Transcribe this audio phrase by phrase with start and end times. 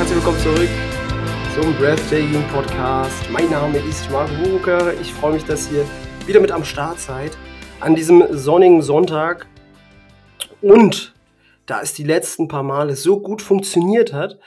[0.00, 0.68] herzlich willkommen zurück
[1.54, 3.28] zum Breathtaking Podcast.
[3.30, 4.98] Mein Name ist Marco Buruker.
[4.98, 5.84] Ich freue mich, dass ihr
[6.26, 7.36] wieder mit am Start seid
[7.80, 9.46] an diesem sonnigen Sonntag.
[10.62, 11.14] Und
[11.66, 14.38] da es die letzten paar Male so gut funktioniert hat,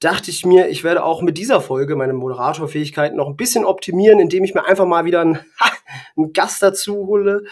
[0.00, 4.20] dachte ich mir, ich werde auch mit dieser Folge meine Moderatorfähigkeiten noch ein bisschen optimieren,
[4.20, 5.38] indem ich mir einfach mal wieder einen,
[6.16, 7.44] einen Gast dazu hole.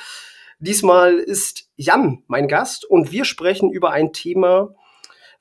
[0.59, 4.75] Diesmal ist Jan mein Gast und wir sprechen über ein Thema,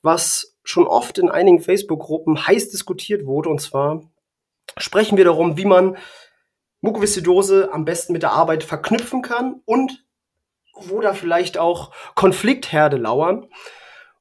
[0.01, 3.49] was schon oft in einigen Facebook-Gruppen heiß diskutiert wurde.
[3.49, 4.01] Und zwar
[4.77, 5.97] sprechen wir darum, wie man
[6.81, 10.05] Mukoviszidose am besten mit der Arbeit verknüpfen kann und
[10.73, 13.47] wo da vielleicht auch Konfliktherde lauern.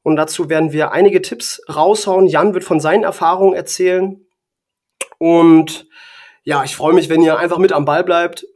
[0.03, 2.27] Und dazu werden wir einige Tipps raushauen.
[2.27, 4.27] Jan wird von seinen Erfahrungen erzählen.
[5.19, 5.87] Und
[6.43, 8.47] ja, ich freue mich, wenn ihr einfach mit am Ball bleibt.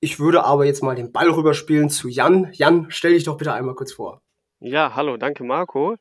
[0.00, 2.50] Ich würde aber jetzt mal den Ball rüberspielen zu Jan.
[2.52, 4.20] Jan, stell dich doch bitte einmal kurz vor.
[4.60, 5.96] Ja, hallo, danke Marco.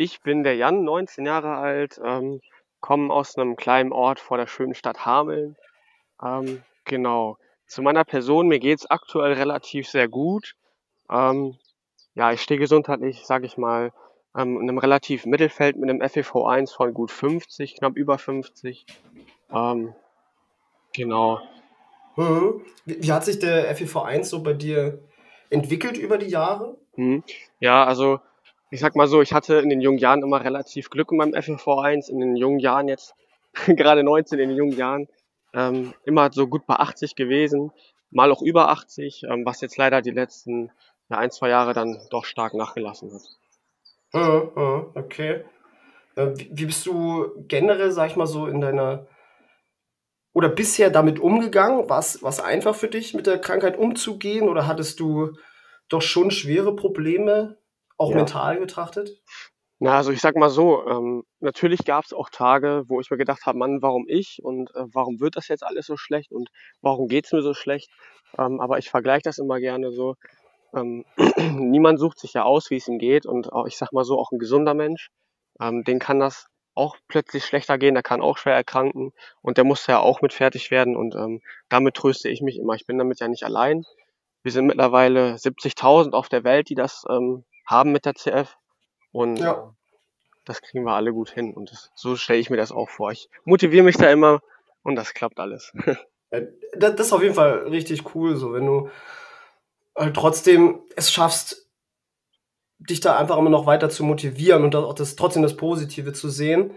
[0.00, 2.40] Ich bin der Jan, 19 Jahre alt, ähm,
[2.78, 5.56] komme aus einem kleinen Ort vor der schönen Stadt Hameln.
[6.22, 7.36] Ähm, genau.
[7.66, 10.54] Zu meiner Person, mir geht es aktuell relativ sehr gut.
[11.10, 11.56] Ähm,
[12.14, 13.92] ja, ich stehe gesundheitlich, sage ich mal,
[14.36, 18.86] ähm, in einem relativen Mittelfeld mit einem FEV1 von gut 50, knapp über 50.
[19.52, 19.96] Ähm,
[20.92, 21.40] genau.
[22.14, 22.64] Mhm.
[22.84, 25.00] Wie, wie hat sich der FEV1 so bei dir
[25.50, 26.76] entwickelt über die Jahre?
[26.94, 27.24] Mhm.
[27.58, 28.20] Ja, also
[28.70, 31.34] ich sag mal so, ich hatte in den jungen Jahren immer relativ Glück in meinem
[31.34, 33.14] FFV1, in den jungen Jahren jetzt,
[33.66, 35.08] gerade 19 in den jungen Jahren,
[35.54, 37.72] ähm, immer so gut bei 80 gewesen,
[38.10, 40.70] mal auch über 80, ähm, was jetzt leider die letzten
[41.08, 43.22] ja, ein, zwei Jahre dann doch stark nachgelassen hat.
[44.94, 45.44] Okay.
[46.16, 49.06] Äh, wie bist du generell, sag ich mal so, in deiner
[50.34, 51.88] oder bisher damit umgegangen?
[51.88, 55.32] War es einfach für dich, mit der Krankheit umzugehen oder hattest du
[55.88, 57.57] doch schon schwere Probleme
[57.98, 58.16] auch ja.
[58.16, 59.20] mental betrachtet?
[59.80, 63.16] Na, also ich sag mal so, ähm, natürlich gab es auch Tage, wo ich mir
[63.16, 66.50] gedacht habe, Mann, warum ich und äh, warum wird das jetzt alles so schlecht und
[66.80, 67.88] warum geht's mir so schlecht?
[68.36, 70.16] Ähm, aber ich vergleiche das immer gerne so.
[70.74, 71.04] Ähm,
[71.36, 74.18] niemand sucht sich ja aus, wie es ihm geht und auch, ich sag mal so,
[74.18, 75.10] auch ein gesunder Mensch,
[75.60, 79.64] ähm, den kann das auch plötzlich schlechter gehen, der kann auch schwer erkranken und der
[79.64, 82.74] muss ja auch mit fertig werden und ähm, damit tröste ich mich immer.
[82.74, 83.84] Ich bin damit ja nicht allein.
[84.42, 88.56] Wir sind mittlerweile 70.000 auf der Welt, die das ähm, haben mit der CF.
[89.12, 89.74] Und ja.
[90.44, 91.54] das kriegen wir alle gut hin.
[91.54, 93.12] Und das, so stelle ich mir das auch vor.
[93.12, 94.40] Ich motiviere mich da immer
[94.82, 95.72] und das klappt alles.
[96.76, 98.90] das ist auf jeden Fall richtig cool, so wenn du
[99.96, 101.68] halt trotzdem es schaffst,
[102.78, 106.28] dich da einfach immer noch weiter zu motivieren und auch das, trotzdem das Positive zu
[106.28, 106.72] sehen.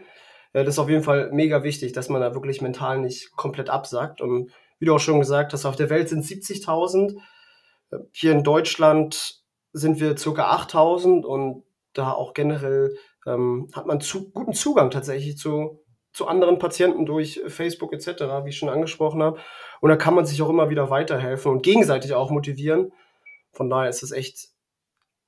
[0.53, 4.19] Das ist auf jeden Fall mega wichtig, dass man da wirklich mental nicht komplett absackt.
[4.19, 7.18] Und wie du auch schon gesagt hast, auf der Welt sind 70.000.
[8.12, 9.41] Hier in Deutschland
[9.74, 12.96] sind wir circa 8000 und da auch generell
[13.26, 15.84] ähm, hat man zu, guten Zugang tatsächlich zu,
[16.14, 19.40] zu anderen Patienten durch Facebook etc., wie ich schon angesprochen habe.
[19.80, 22.92] Und da kann man sich auch immer wieder weiterhelfen und gegenseitig auch motivieren.
[23.54, 24.50] Von daher ist es echt,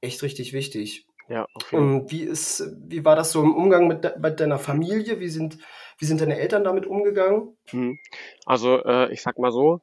[0.02, 1.08] echt richtig wichtig.
[1.30, 1.78] Ja, okay.
[1.78, 5.20] Und wie ist, wie war das so im Umgang mit, de, mit deiner Familie?
[5.20, 5.58] Wie sind,
[5.98, 7.56] wie sind deine Eltern damit umgegangen?
[7.70, 7.98] Hm.
[8.46, 9.82] Also, äh, ich sag mal so,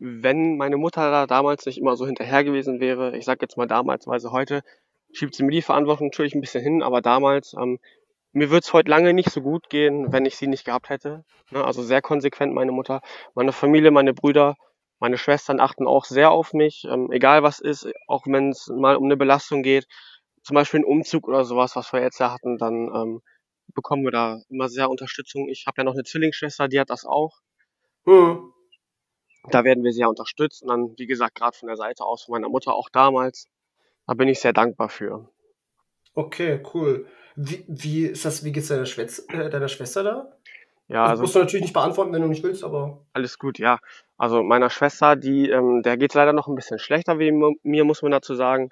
[0.00, 3.66] wenn meine Mutter da damals nicht immer so hinterher gewesen wäre, ich sag jetzt mal
[3.66, 4.62] damals, weil sie heute
[5.12, 7.78] schiebt sie mir die Verantwortung natürlich ein bisschen hin, aber damals, ähm,
[8.32, 11.24] mir würde es heute lange nicht so gut gehen, wenn ich sie nicht gehabt hätte.
[11.50, 11.64] Ne?
[11.64, 13.02] Also sehr konsequent meine Mutter,
[13.34, 14.56] meine Familie, meine Brüder,
[15.00, 18.96] meine Schwestern achten auch sehr auf mich, ähm, egal was ist, auch wenn es mal
[18.96, 19.86] um eine Belastung geht,
[20.42, 23.20] zum Beispiel ein Umzug oder sowas, was wir jetzt ja hatten, dann ähm,
[23.74, 25.48] bekommen wir da immer sehr Unterstützung.
[25.48, 27.38] Ich habe ja noch eine Zwillingsschwester, die hat das auch.
[28.04, 28.52] Hm.
[29.48, 32.32] Da werden wir sehr unterstützt und dann, wie gesagt, gerade von der Seite aus von
[32.32, 33.48] meiner Mutter auch damals.
[34.06, 35.28] Da bin ich sehr dankbar für.
[36.14, 37.06] Okay, cool.
[37.36, 40.32] Wie, wie ist das, wie geht's deiner, Schwester, äh, deiner Schwester da?
[40.88, 42.98] Ja, also, das musst du natürlich nicht beantworten, wenn du nicht willst, aber.
[43.12, 43.78] Alles gut, ja.
[44.18, 47.30] Also meiner Schwester, die, ähm, der geht's leider noch ein bisschen schlechter wie
[47.62, 48.70] mir, muss man dazu sagen.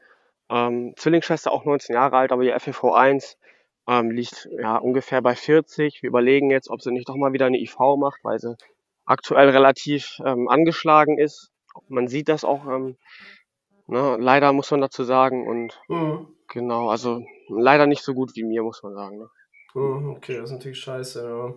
[0.50, 3.36] Ähm, Zwillingsschwester auch 19 Jahre alt, aber ihr FEV1
[3.86, 6.02] ähm, liegt ja ungefähr bei 40.
[6.02, 8.56] Wir überlegen jetzt, ob sie nicht doch mal wieder eine IV macht, weil sie
[9.08, 11.50] aktuell relativ ähm, angeschlagen ist.
[11.88, 12.96] Man sieht das auch, ähm,
[13.86, 15.46] ne, leider muss man dazu sagen.
[15.48, 16.28] Und mhm.
[16.48, 19.18] genau, also leider nicht so gut wie mir, muss man sagen.
[19.18, 19.28] Ne?
[19.74, 21.26] Mhm, okay, das ist natürlich scheiße.
[21.26, 21.54] Ja.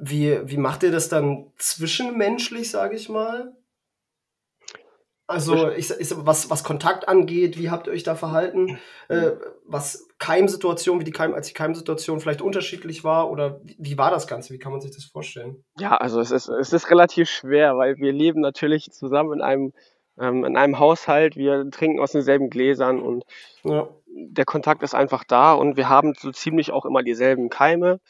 [0.00, 3.54] Wie, wie macht ihr das dann zwischenmenschlich, sage ich mal?
[5.26, 8.78] Also, ich, ich, was, was Kontakt angeht, wie habt ihr euch da verhalten?
[9.08, 9.32] Äh,
[9.66, 13.30] was Keimsituation, wie die Keim, als die Keimsituation vielleicht unterschiedlich war?
[13.30, 14.52] Oder wie, wie, war das Ganze?
[14.52, 15.64] Wie kann man sich das vorstellen?
[15.78, 19.72] Ja, also es ist, es ist relativ schwer, weil wir leben natürlich zusammen in einem,
[20.18, 21.36] ähm, in einem Haushalt.
[21.36, 23.24] Wir trinken aus denselben Gläsern und
[23.62, 23.88] ja.
[24.06, 28.00] der Kontakt ist einfach da und wir haben so ziemlich auch immer dieselben Keime.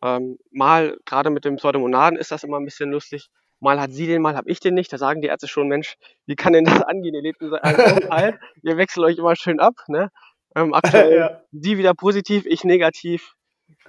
[0.00, 3.30] Ähm, mal, gerade mit dem Pseudomonaden ist das immer ein bisschen lustig.
[3.60, 4.92] Mal hat sie den, mal habe ich den nicht.
[4.92, 5.96] Da sagen die Ärzte schon, Mensch,
[6.26, 7.14] wie kann denn das angehen?
[7.14, 9.74] Ihr lebt in einem Aufenthalt, ihr wechselt euch immer schön ab.
[9.88, 10.10] Ne?
[10.54, 11.42] Ähm, aktuell ja.
[11.50, 13.34] die wieder positiv, ich negativ.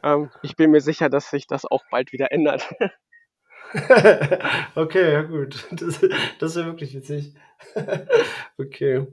[0.03, 2.67] Ähm, ich bin mir sicher, dass sich das auch bald wieder ändert.
[4.75, 5.67] okay, ja gut.
[5.71, 6.01] Das,
[6.39, 7.35] das ist ja wirklich witzig.
[8.57, 9.07] okay.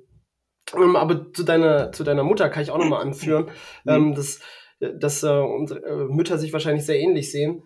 [0.75, 3.51] Ähm, aber zu deiner, zu deiner Mutter kann ich auch nochmal anführen,
[3.85, 3.93] mhm.
[3.93, 4.41] ähm, dass,
[4.81, 7.63] dass äh, unsere äh, Mütter sich wahrscheinlich sehr ähnlich sehen.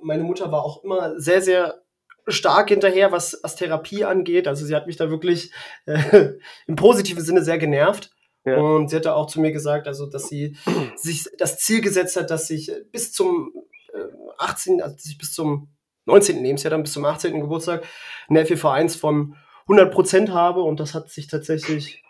[0.00, 1.82] Meine Mutter war auch immer sehr, sehr
[2.26, 4.48] stark hinterher, was, was Therapie angeht.
[4.48, 5.52] Also sie hat mich da wirklich
[5.86, 6.32] äh,
[6.66, 8.10] im positiven Sinne sehr genervt.
[8.44, 8.56] Ja.
[8.58, 10.56] Und sie hatte auch zu mir gesagt, also dass sie
[10.96, 13.52] sich das Ziel gesetzt hat, dass ich bis zum
[13.92, 13.98] äh,
[14.38, 15.68] 18, also dass ich bis zum
[16.06, 16.42] 19.
[16.42, 17.40] Lebensjahr, dann bis zum 18.
[17.40, 17.84] Geburtstag
[18.28, 22.02] eine FEV1 von 100 Prozent habe und das hat sich tatsächlich,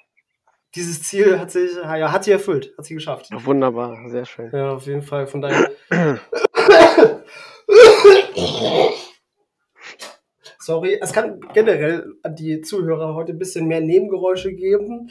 [0.74, 3.28] dieses Ziel hat sich, ja, hat sie erfüllt, hat sie geschafft.
[3.30, 4.50] Wunderbar, sehr schön.
[4.52, 5.70] Ja, auf jeden Fall, von daher.
[10.58, 15.10] Sorry, es kann generell an die Zuhörer heute ein bisschen mehr Nebengeräusche geben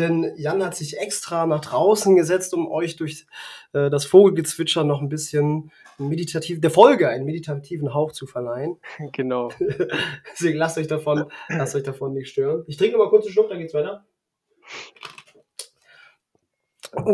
[0.00, 3.26] denn Jan hat sich extra nach draußen gesetzt, um euch durch
[3.72, 8.78] äh, das Vogelgezwitscher noch ein bisschen meditativ, der Folge einen meditativen Hauch zu verleihen.
[9.12, 9.50] Genau.
[10.32, 12.64] Deswegen lasst euch davon, lasst euch davon nicht stören.
[12.66, 14.04] Ich trinke mal kurz einen Schluck, dann geht's weiter.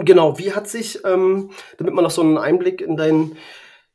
[0.04, 3.36] Genau, wie hat sich, ähm, damit man noch so einen Einblick in deinen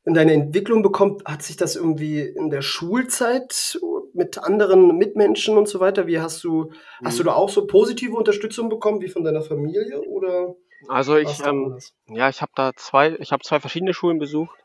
[0.04, 3.80] in deine Entwicklung bekommt, hat sich das irgendwie in der Schulzeit
[4.14, 6.08] mit anderen Mitmenschen und so weiter?
[6.08, 7.06] Wie hast du, mhm.
[7.06, 7.28] hast du mhm.
[7.28, 10.56] da auch so positive Unterstützung bekommen wie von deiner Familie oder?
[10.88, 11.78] Also ich, ähm,
[12.08, 14.58] ja, ich habe da zwei, ich habe zwei verschiedene Schulen besucht.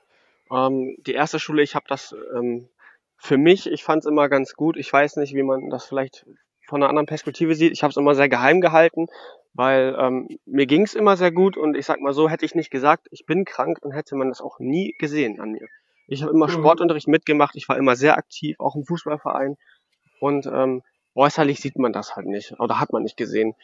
[0.50, 2.68] Ähm, die erste Schule, ich habe das ähm,
[3.18, 4.76] für mich, ich fand es immer ganz gut.
[4.76, 6.26] Ich weiß nicht, wie man das vielleicht
[6.66, 7.72] von einer anderen Perspektive sieht.
[7.72, 9.06] Ich habe es immer sehr geheim gehalten,
[9.54, 12.54] weil ähm, mir ging es immer sehr gut und ich sag mal so, hätte ich
[12.54, 15.66] nicht gesagt, ich bin krank, dann hätte man das auch nie gesehen an mir.
[16.06, 16.52] Ich habe immer mhm.
[16.52, 19.56] Sportunterricht mitgemacht, ich war immer sehr aktiv, auch im Fußballverein
[20.20, 20.82] und ähm,
[21.14, 23.54] äußerlich sieht man das halt nicht oder hat man nicht gesehen.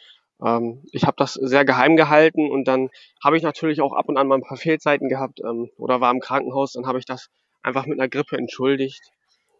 [0.43, 2.89] Ähm, ich habe das sehr geheim gehalten und dann
[3.23, 6.11] habe ich natürlich auch ab und an mal ein paar Fehlzeiten gehabt ähm, oder war
[6.11, 7.29] im Krankenhaus, dann habe ich das
[7.61, 9.01] einfach mit einer Grippe entschuldigt.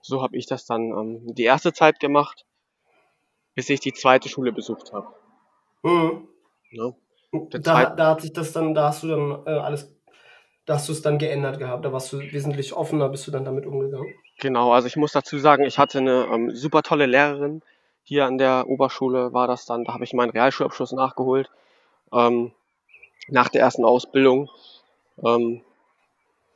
[0.01, 2.45] So habe ich das dann ähm, die erste Zeit gemacht
[3.55, 5.07] bis ich die zweite Schule besucht habe.
[5.83, 6.27] Mhm.
[6.71, 6.93] Ja.
[7.49, 9.91] Da, da, hat sich das dann, da hast du dann äh, alles,
[10.65, 13.45] da hast du es dann geändert gehabt, da warst du wesentlich offener, bist du dann
[13.45, 14.13] damit umgegangen.
[14.39, 17.61] Genau, also ich muss dazu sagen, ich hatte eine ähm, super tolle Lehrerin.
[18.03, 21.49] Hier an der Oberschule war das dann, da habe ich meinen Realschulabschluss nachgeholt.
[22.11, 22.51] Ähm,
[23.27, 24.49] nach der ersten Ausbildung.
[25.23, 25.61] Ähm,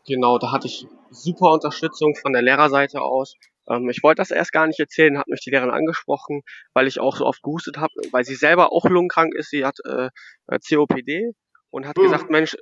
[0.05, 3.35] genau, da hatte ich super Unterstützung von der Lehrerseite aus.
[3.69, 6.41] Ähm, ich wollte das erst gar nicht erzählen, hat mich die Lehrerin angesprochen,
[6.73, 9.49] weil ich auch so oft gehustet habe, weil sie selber auch lungenkrank ist.
[9.49, 10.09] Sie hat äh,
[10.47, 11.33] äh COPD
[11.69, 12.03] und hat mhm.
[12.03, 12.55] gesagt, Mensch,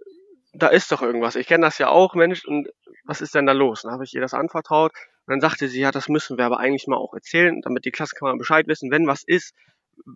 [0.57, 1.36] da ist doch irgendwas.
[1.36, 2.69] Ich kenne das ja auch, Mensch, und
[3.04, 3.84] was ist denn da los?
[3.84, 4.92] Dann habe ich ihr das anvertraut
[5.25, 7.92] und dann sagte sie, ja, das müssen wir aber eigentlich mal auch erzählen, damit die
[7.92, 9.54] Klassenkammer Bescheid wissen, wenn was ist,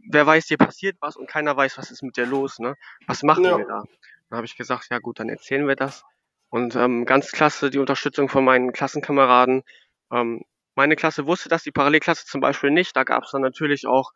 [0.10, 2.76] wer weiß, dir passiert was und keiner weiß, was ist mit dir los, ne?
[3.08, 3.58] Was machen ja.
[3.58, 3.84] wir da?
[4.30, 6.04] Dann habe ich gesagt, ja gut, dann erzählen wir das.
[6.50, 9.64] Und ähm, ganz klasse die Unterstützung von meinen Klassenkameraden.
[10.12, 10.44] Ähm,
[10.76, 12.96] meine Klasse wusste das, die Parallelklasse zum Beispiel nicht.
[12.96, 14.12] Da gab es dann natürlich auch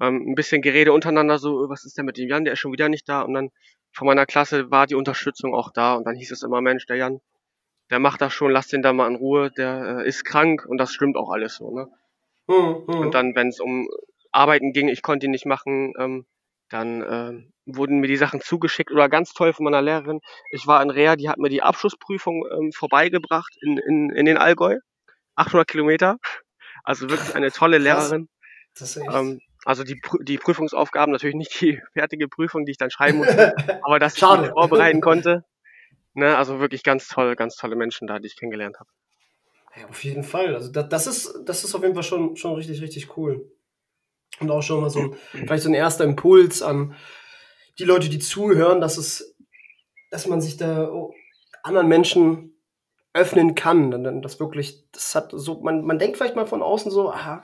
[0.00, 2.72] ähm, ein bisschen Gerede untereinander, so, was ist denn mit dem Jan, der ist schon
[2.72, 3.22] wieder nicht da.
[3.22, 3.50] Und dann
[3.92, 5.94] von meiner Klasse war die Unterstützung auch da.
[5.94, 7.20] Und dann hieß es immer, Mensch, der Jan,
[7.90, 10.78] der macht das schon, lass den da mal in Ruhe, der äh, ist krank und
[10.78, 11.70] das stimmt auch alles so.
[11.70, 11.88] Ne?
[12.48, 12.84] Mhm.
[12.88, 13.88] Und dann, wenn es um
[14.32, 16.26] Arbeiten ging, ich konnte ihn nicht machen, ähm,
[16.68, 20.20] dann äh, wurden mir die Sachen zugeschickt oder ganz toll von meiner Lehrerin.
[20.50, 24.36] Ich war in Rea, die hat mir die Abschlussprüfung ähm, vorbeigebracht in, in, in den
[24.36, 24.78] Allgäu.
[25.36, 26.18] 800 Kilometer.
[26.82, 28.28] Also wirklich eine tolle Lehrerin.
[28.74, 29.14] Das ist echt.
[29.14, 33.52] Ähm, also die, die Prüfungsaufgaben, natürlich nicht die fertige Prüfung, die ich dann schreiben musste,
[33.82, 35.44] aber dass ich mich vorbereiten konnte.
[36.14, 38.88] Ne, also wirklich ganz toll, ganz tolle Menschen da, die ich kennengelernt habe.
[39.76, 40.54] Ja, auf jeden Fall.
[40.54, 43.50] Also das, das, ist, das ist auf jeden Fall schon, schon richtig, richtig cool.
[44.40, 46.94] Und auch schon mal so ein, vielleicht so ein erster Impuls an
[47.78, 49.36] die Leute, die zuhören, dass es,
[50.10, 51.12] dass man sich da oh,
[51.62, 52.55] anderen Menschen
[53.16, 53.90] öffnen kann.
[53.90, 57.42] Dann das wirklich, das hat so, man, man denkt vielleicht mal von außen so, ah,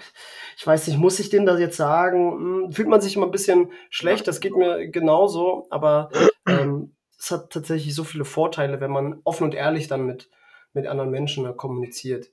[0.56, 2.32] ich weiß nicht, muss ich denen das jetzt sagen?
[2.32, 6.10] Hm, fühlt man sich immer ein bisschen schlecht, das geht mir genauso, aber
[6.46, 10.30] ähm, es hat tatsächlich so viele Vorteile, wenn man offen und ehrlich dann mit,
[10.72, 12.30] mit anderen Menschen kommuniziert.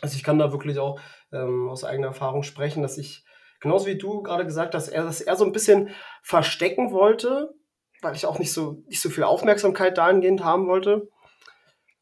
[0.00, 1.00] Also ich kann da wirklich auch
[1.32, 3.24] ähm, aus eigener Erfahrung sprechen, dass ich,
[3.60, 5.90] genauso wie du gerade gesagt hast, er, dass er so ein bisschen
[6.22, 7.54] verstecken wollte,
[8.00, 11.08] weil ich auch nicht so, nicht so viel Aufmerksamkeit dahingehend haben wollte.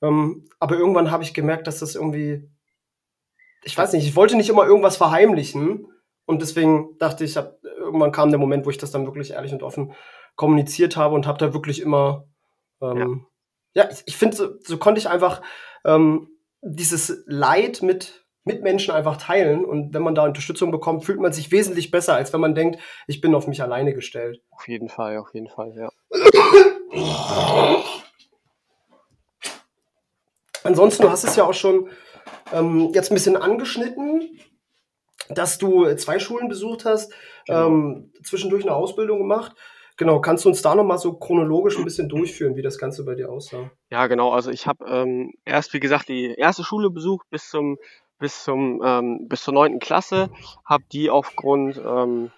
[0.02, 2.48] Ähm, aber irgendwann habe ich gemerkt, dass das irgendwie,
[3.62, 5.86] ich weiß nicht, ich wollte nicht immer irgendwas verheimlichen.
[6.26, 9.52] Und deswegen dachte ich, hab, irgendwann kam der Moment, wo ich das dann wirklich ehrlich
[9.52, 9.94] und offen
[10.34, 12.28] kommuniziert habe und habe da wirklich immer,
[12.82, 13.26] ähm,
[13.74, 13.84] ja.
[13.84, 15.40] ja, ich, ich finde, so, so, konnte ich einfach
[15.84, 16.28] ähm,
[16.62, 19.64] dieses Leid mit Mitmenschen einfach teilen.
[19.64, 22.80] Und wenn man da Unterstützung bekommt, fühlt man sich wesentlich besser, als wenn man denkt,
[23.06, 24.40] ich bin auf mich alleine gestellt.
[24.50, 25.88] Auf jeden Fall, auf jeden Fall, ja.
[30.66, 31.88] Ansonsten, du hast es ja auch schon
[32.52, 34.38] ähm, jetzt ein bisschen angeschnitten,
[35.30, 37.12] dass du zwei Schulen besucht hast,
[37.46, 37.66] genau.
[37.66, 39.52] ähm, zwischendurch eine Ausbildung gemacht.
[39.96, 43.14] Genau, kannst du uns da nochmal so chronologisch ein bisschen durchführen, wie das Ganze bei
[43.14, 43.70] dir aussah?
[43.90, 44.30] Ja, genau.
[44.30, 47.78] Also ich habe ähm, erst, wie gesagt, die erste Schule besucht bis zum
[48.18, 50.30] bis zum ähm, bis zur neunten Klasse,
[50.64, 52.30] habe die aufgrund ähm,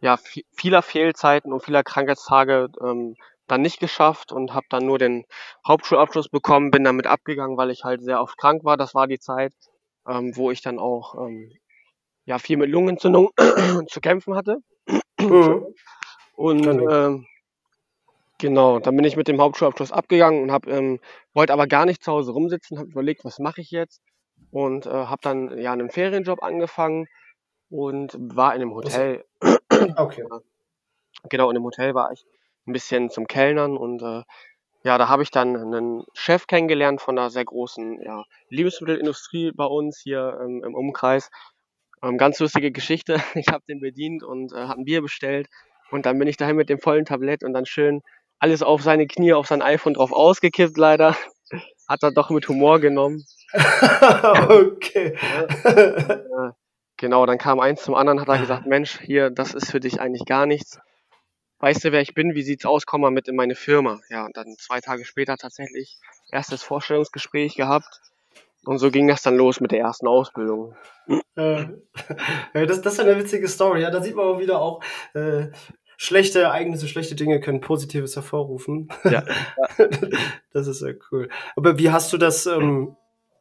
[0.00, 0.18] ja
[0.54, 5.24] vieler Fehlzeiten und vieler Krankheitstage ähm, dann nicht geschafft und habe dann nur den
[5.66, 8.76] Hauptschulabschluss bekommen, bin damit abgegangen, weil ich halt sehr oft krank war.
[8.76, 9.52] Das war die Zeit,
[10.08, 11.52] ähm, wo ich dann auch ähm,
[12.24, 13.30] ja viel mit Lungenentzündung
[13.88, 14.58] zu kämpfen hatte.
[15.20, 15.66] Mhm.
[16.34, 17.26] Und ähm,
[18.38, 21.00] genau, dann bin ich mit dem Hauptschulabschluss abgegangen und habe ähm,
[21.34, 24.00] wollte aber gar nicht zu Hause rumsitzen, habe überlegt, was mache ich jetzt
[24.50, 27.06] und äh, habe dann ja einen Ferienjob angefangen
[27.70, 29.24] und war in einem Hotel.
[29.96, 30.24] Okay.
[31.28, 32.24] genau, in einem Hotel war ich
[32.66, 34.22] ein bisschen zum Kellnern und äh,
[34.84, 39.64] ja, da habe ich dann einen Chef kennengelernt von einer sehr großen ja, Lebensmittelindustrie bei
[39.64, 41.30] uns hier ähm, im Umkreis.
[42.02, 43.22] Ähm, ganz lustige Geschichte.
[43.34, 45.48] Ich habe den bedient und äh, habe ein Bier bestellt
[45.90, 48.02] und dann bin ich dahin mit dem vollen Tablett und dann schön
[48.40, 51.16] alles auf seine Knie, auf sein iPhone drauf ausgekippt leider.
[51.88, 53.22] Hat er doch mit Humor genommen.
[53.52, 55.16] okay.
[56.96, 60.00] Genau, dann kam eins zum anderen, hat er gesagt, Mensch, hier, das ist für dich
[60.00, 60.80] eigentlich gar nichts
[61.62, 64.00] weißt du, wer ich bin, wie sieht's aus, komm mal mit in meine Firma.
[64.10, 65.96] Ja, und dann zwei Tage später tatsächlich
[66.30, 68.00] erstes Vorstellungsgespräch gehabt.
[68.64, 70.74] Und so ging das dann los mit der ersten Ausbildung.
[71.36, 71.66] Äh,
[72.66, 73.82] das, das ist eine witzige Story.
[73.82, 74.82] Ja, da sieht man auch wieder auch,
[75.14, 75.48] äh,
[75.96, 78.88] schlechte Ereignisse, schlechte Dinge können Positives hervorrufen.
[79.04, 79.24] Ja.
[80.52, 81.28] das ist sehr cool.
[81.54, 82.96] Aber wie hast du das, ähm,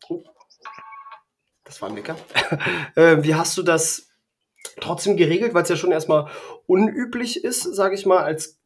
[0.10, 0.24] oh,
[1.64, 2.18] das war ein Mecker.
[2.96, 4.11] äh, wie hast du das
[4.80, 6.28] trotzdem geregelt, weil es ja schon erstmal
[6.66, 8.60] unüblich ist, sage ich mal, als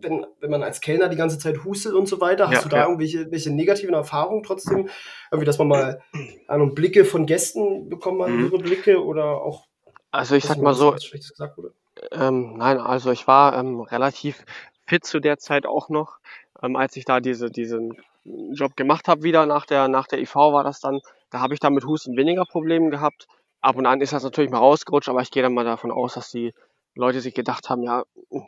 [0.00, 2.68] wenn, wenn man als Kellner die ganze Zeit hustet und so weiter, hast ja, du
[2.68, 2.82] da ja.
[2.84, 4.88] irgendwelche welche negativen Erfahrungen trotzdem?
[5.30, 6.02] Irgendwie, dass man mal
[6.48, 8.62] Ahnung, Blicke von Gästen bekommen hat, mhm.
[8.62, 9.66] Blicke oder auch.
[10.10, 10.94] Also ich sag mal so.
[12.12, 14.44] Ähm, nein, also ich war ähm, relativ
[14.86, 16.18] fit zu der Zeit auch noch,
[16.62, 17.96] ähm, als ich da diese, diesen
[18.52, 21.60] Job gemacht habe wieder nach der, nach der IV war das dann, da habe ich
[21.60, 23.26] da mit Husten weniger Probleme gehabt
[23.66, 26.14] ab und an ist das natürlich mal rausgerutscht, aber ich gehe dann mal davon aus,
[26.14, 26.54] dass die
[26.94, 28.04] Leute sich gedacht haben, ja,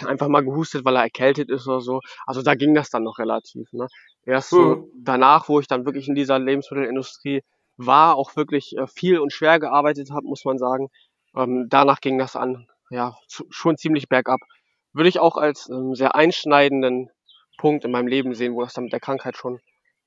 [0.07, 2.01] einfach mal gehustet, weil er erkältet ist oder so.
[2.25, 3.71] Also da ging das dann noch relativ.
[3.73, 3.89] Ne?
[4.25, 4.85] Erst so mhm.
[4.95, 7.43] danach, wo ich dann wirklich in dieser Lebensmittelindustrie
[7.77, 10.89] war, auch wirklich äh, viel und schwer gearbeitet habe, muss man sagen.
[11.37, 13.17] Ähm, danach ging das an, ja,
[13.51, 14.41] schon ziemlich bergab.
[14.93, 17.11] Würde ich auch als ähm, sehr einschneidenden
[17.59, 19.61] Punkt in meinem Leben sehen, wo das dann mit der Krankheit schon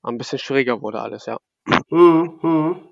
[0.03, 1.37] ein bisschen schwieriger wurde alles, ja.
[1.89, 2.90] Mhm.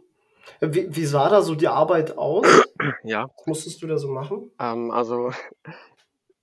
[0.61, 2.45] Wie, wie sah da so die Arbeit aus?
[3.03, 3.29] Ja.
[3.37, 4.51] Was musstest du da so machen?
[4.59, 5.31] Ähm, also,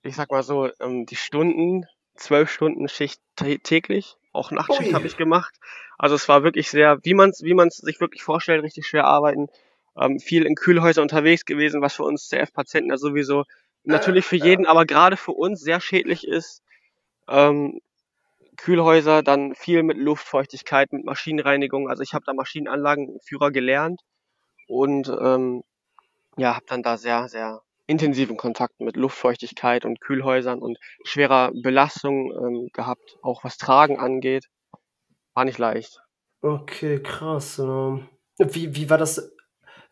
[0.03, 5.17] ich sag mal so, ähm, die Stunden, zwölf Stunden Schicht täglich, auch Nachtschicht habe ich
[5.17, 5.55] gemacht.
[5.99, 9.05] Also es war wirklich sehr, wie man es wie man's sich wirklich vorstellt, richtig schwer
[9.05, 9.49] arbeiten.
[9.99, 13.45] Ähm, viel in Kühlhäusern unterwegs gewesen, was für uns CF-Patienten ja sowieso
[13.85, 16.63] natürlich für jeden, aber gerade für uns sehr schädlich ist.
[17.29, 17.81] Ähm,
[18.57, 21.89] Kühlhäuser, dann viel mit Luftfeuchtigkeit, mit Maschinenreinigung.
[21.89, 24.01] Also ich habe da Maschinenanlagenführer gelernt
[24.69, 25.63] und ähm,
[26.37, 32.33] ja, habe dann da sehr, sehr intensiven Kontakt mit Luftfeuchtigkeit und Kühlhäusern und schwerer Belastung
[32.33, 34.47] ähm, gehabt, auch was Tragen angeht.
[35.35, 36.01] War nicht leicht.
[36.43, 37.59] Okay, krass.
[37.59, 38.09] Ähm,
[38.39, 39.33] wie, wie war das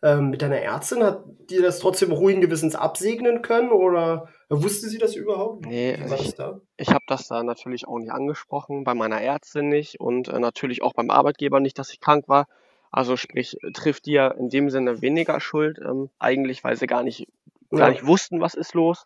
[0.03, 1.03] ähm, mit deiner Ärztin?
[1.03, 5.65] Hat die das trotzdem ruhigen Gewissens absegnen können oder wusste sie das überhaupt?
[5.65, 6.33] Nee, also ich,
[6.77, 10.83] ich habe das da natürlich auch nicht angesprochen, bei meiner Ärztin nicht und äh, natürlich
[10.83, 12.47] auch beim Arbeitgeber nicht, dass ich krank war.
[12.91, 17.03] Also sprich, trifft die ja in dem Sinne weniger Schuld, ähm, eigentlich, weil sie gar
[17.03, 17.27] nicht,
[17.71, 17.79] ja.
[17.79, 19.05] gar nicht wussten, was ist los.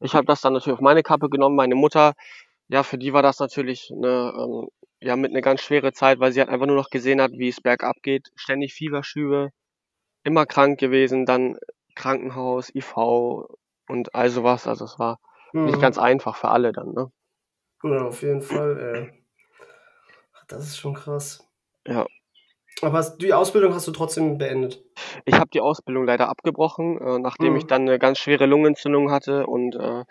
[0.00, 1.56] Ich habe das dann natürlich auf meine Kappe genommen.
[1.56, 2.14] Meine Mutter,
[2.68, 4.68] ja, für die war das natürlich eine, ähm,
[5.00, 7.48] ja, mit eine ganz schwere Zeit, weil sie halt einfach nur noch gesehen hat, wie
[7.48, 8.30] es bergab geht.
[8.36, 9.50] Ständig Fieberschübe,
[10.22, 11.58] immer krank gewesen, dann
[11.94, 12.94] Krankenhaus, IV
[13.88, 14.66] und all sowas.
[14.66, 15.18] Also es war
[15.52, 15.66] mhm.
[15.66, 17.10] nicht ganz einfach für alle dann, ne?
[17.82, 19.22] Ja, auf jeden Fall, ey.
[20.48, 21.46] Das ist schon krass.
[21.86, 22.06] Ja.
[22.82, 24.84] Aber die Ausbildung hast du trotzdem beendet?
[25.24, 27.58] Ich habe die Ausbildung leider abgebrochen, äh, nachdem mhm.
[27.58, 30.04] ich dann eine ganz schwere Lungenentzündung hatte und äh,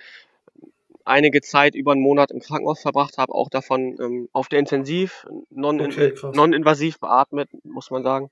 [1.05, 5.27] einige Zeit über einen Monat im Krankenhaus verbracht habe, auch davon ähm, auf der Intensiv,
[5.51, 6.51] non-invasiv okay, non
[6.99, 8.29] beatmet, muss man sagen.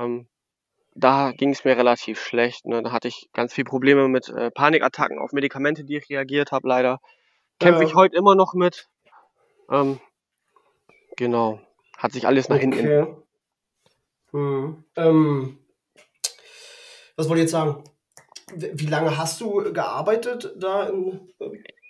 [0.00, 0.26] Ähm,
[0.94, 2.66] da ging es mir relativ schlecht.
[2.66, 2.82] Ne?
[2.82, 6.68] Da hatte ich ganz viel Probleme mit äh, Panikattacken auf Medikamente, die ich reagiert habe,
[6.68, 7.00] leider.
[7.60, 7.96] Kämpfe ich Ja.
[7.96, 8.88] heute immer noch mit.
[9.70, 10.00] Ähm,
[11.16, 11.60] genau.
[11.96, 12.78] Hat sich alles nach hinten.
[12.80, 13.16] Okay.
[14.32, 14.84] Hm.
[14.96, 15.58] Ähm,
[17.16, 17.84] was wollte ich jetzt sagen?
[18.54, 21.32] Wie lange hast du gearbeitet da in,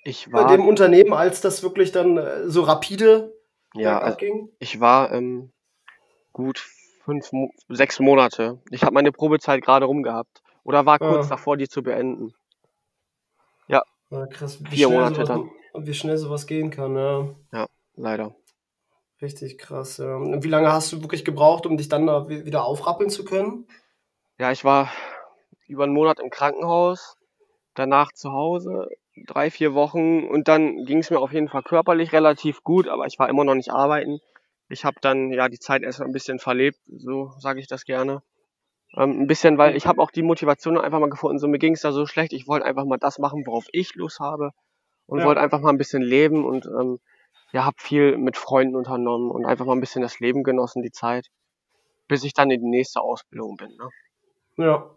[0.04, 3.34] Ich bei war, dem Unternehmen, als das wirklich dann äh, so rapide
[3.74, 4.48] ja, bergab also ging?
[4.58, 5.52] ich war ähm,
[6.32, 6.58] gut
[7.04, 7.30] fünf,
[7.68, 8.58] sechs Monate.
[8.70, 10.42] Ich habe meine Probezeit gerade rum gehabt.
[10.64, 11.30] Oder war kurz Ah.
[11.30, 12.34] davor, die zu beenden.
[14.10, 15.40] Ja, krass, wie Vier schnell, Monate sowas,
[15.74, 16.94] wie schnell sowas gehen kann.
[17.52, 17.66] Ja.
[17.96, 18.34] Leider.
[19.20, 19.96] Richtig krass.
[19.98, 20.16] Ja.
[20.16, 23.24] Und wie lange hast du wirklich gebraucht, um dich dann da wi- wieder aufrappeln zu
[23.24, 23.66] können?
[24.38, 24.90] Ja, ich war
[25.66, 27.16] über einen Monat im Krankenhaus,
[27.74, 28.88] danach zu Hause,
[29.26, 33.06] drei, vier Wochen und dann ging es mir auf jeden Fall körperlich relativ gut, aber
[33.06, 34.20] ich war immer noch nicht arbeiten.
[34.68, 38.22] Ich habe dann ja die Zeit erstmal ein bisschen verlebt, so sage ich das gerne.
[38.96, 41.74] Ähm, ein bisschen, weil ich habe auch die Motivation einfach mal gefunden, so mir ging
[41.74, 44.50] es da so schlecht, ich wollte einfach mal das machen, worauf ich Lust habe
[45.06, 45.26] und Ja.
[45.26, 47.00] wollte einfach mal ein bisschen leben und ähm,
[47.52, 50.90] ja, habe viel mit Freunden unternommen und einfach mal ein bisschen das Leben genossen, die
[50.90, 51.28] Zeit,
[52.08, 53.76] bis ich dann in die nächste Ausbildung bin.
[53.76, 53.90] Ne?
[54.56, 54.90] Ja.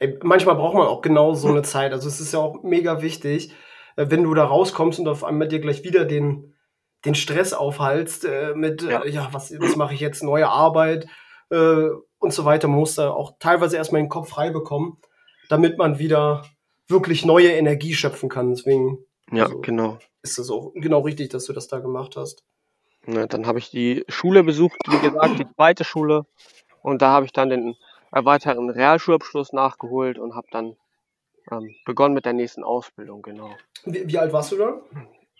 [0.00, 1.92] Ey, manchmal braucht man auch genau so eine Zeit.
[1.92, 3.52] Also es ist ja auch mega wichtig,
[3.96, 6.54] äh, wenn du da rauskommst und auf einmal dir gleich wieder den,
[7.04, 9.02] den Stress aufhalst äh, mit, Ja.
[9.02, 11.06] äh, ja, was, was mache ich jetzt, neue Arbeit
[11.50, 11.88] äh,
[12.18, 12.68] und so weiter.
[12.68, 14.98] Man muss da auch teilweise erstmal den Kopf frei bekommen,
[15.48, 16.44] damit man wieder
[16.88, 18.50] wirklich neue Energie schöpfen kann.
[18.50, 18.98] Deswegen
[19.30, 19.98] Ja, Also- genau.
[20.22, 22.44] ist es auch genau richtig, dass du das da gemacht hast.
[23.06, 26.26] Ne, dann habe ich die Schule besucht, wie gesagt, die zweite Schule.
[26.82, 27.76] Und da habe ich dann den
[28.10, 30.76] erweiterten Realschulabschluss nachgeholt und habe dann
[31.50, 33.50] ähm, begonnen mit der nächsten Ausbildung, genau.
[33.84, 34.80] Wie, wie alt warst du da?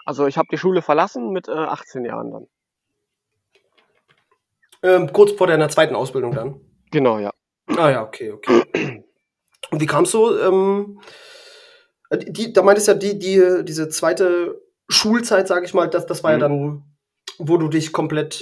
[0.08, 2.46] Also ich habe die Schule verlassen mit äh, 18 Jahren dann.
[4.82, 6.62] Ähm, kurz vor deiner zweiten Ausbildung dann.
[6.90, 7.30] Genau, ja.
[7.76, 8.62] Ah ja, okay, okay.
[9.70, 10.34] Und wie kamst du?
[10.38, 11.02] Ähm,
[12.10, 16.24] die, da meintest du ja, die, die, diese zweite Schulzeit, sage ich mal, das, das
[16.24, 16.40] war ja Mhm.
[16.40, 16.82] dann,
[17.36, 18.40] wo du dich komplett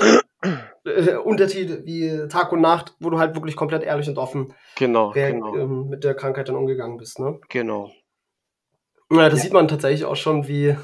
[0.85, 5.11] äh, Unterschied wie Tag und Nacht, wo du halt wirklich komplett ehrlich und offen Genau,
[5.11, 7.41] genau, ähm, mit der Krankheit dann umgegangen bist, ne?
[7.49, 7.91] genau.
[9.11, 10.77] Ja, das sieht man tatsächlich auch schon, wie.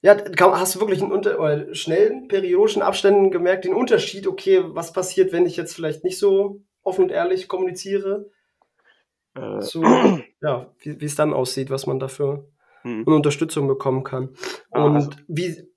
[0.00, 4.92] Ja, hast du wirklich einen unter oder schnellen periodischen Abständen gemerkt, den Unterschied, okay, was
[4.92, 8.30] passiert, wenn ich jetzt vielleicht nicht so offen und ehrlich kommuniziere?
[9.34, 9.82] Äh, So,
[10.40, 12.48] ja, wie es dann aussieht, was man dafür
[12.82, 14.30] hm, eine Unterstützung bekommen kann.
[14.74, 15.68] Ja, Und also- wie.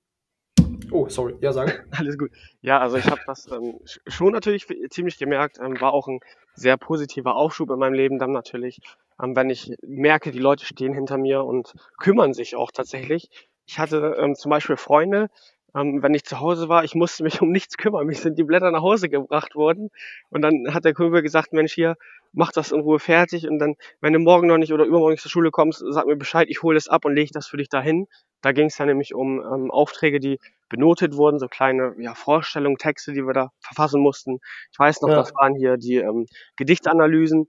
[0.92, 1.86] Oh, sorry, ja, sag.
[1.98, 2.30] alles gut.
[2.60, 5.58] Ja, also ich habe das ähm, sch- schon natürlich ziemlich gemerkt.
[5.58, 6.20] Ähm, war auch ein
[6.54, 8.78] sehr positiver Aufschub in meinem Leben dann natürlich,
[9.20, 13.30] ähm, wenn ich merke, die Leute stehen hinter mir und kümmern sich auch tatsächlich.
[13.72, 15.30] Ich hatte ähm, zum Beispiel Freunde,
[15.74, 18.06] ähm, wenn ich zu Hause war, ich musste mich um nichts kümmern.
[18.06, 19.90] Mir sind die Blätter nach Hause gebracht worden
[20.30, 21.96] und dann hat der Kumpel gesagt, Mensch, hier,
[22.32, 25.22] mach das in Ruhe fertig und dann, wenn du morgen noch nicht oder übermorgen nicht
[25.22, 27.68] zur Schule kommst, sag mir Bescheid, ich hole es ab und lege das für dich
[27.70, 28.06] dahin.
[28.42, 32.76] Da ging es dann nämlich um ähm, Aufträge, die benotet wurden, so kleine ja, Vorstellungen,
[32.76, 34.40] Texte, die wir da verfassen mussten.
[34.72, 35.14] Ich weiß noch, Ja.
[35.14, 37.48] das waren hier die ähm, Gedichtanalysen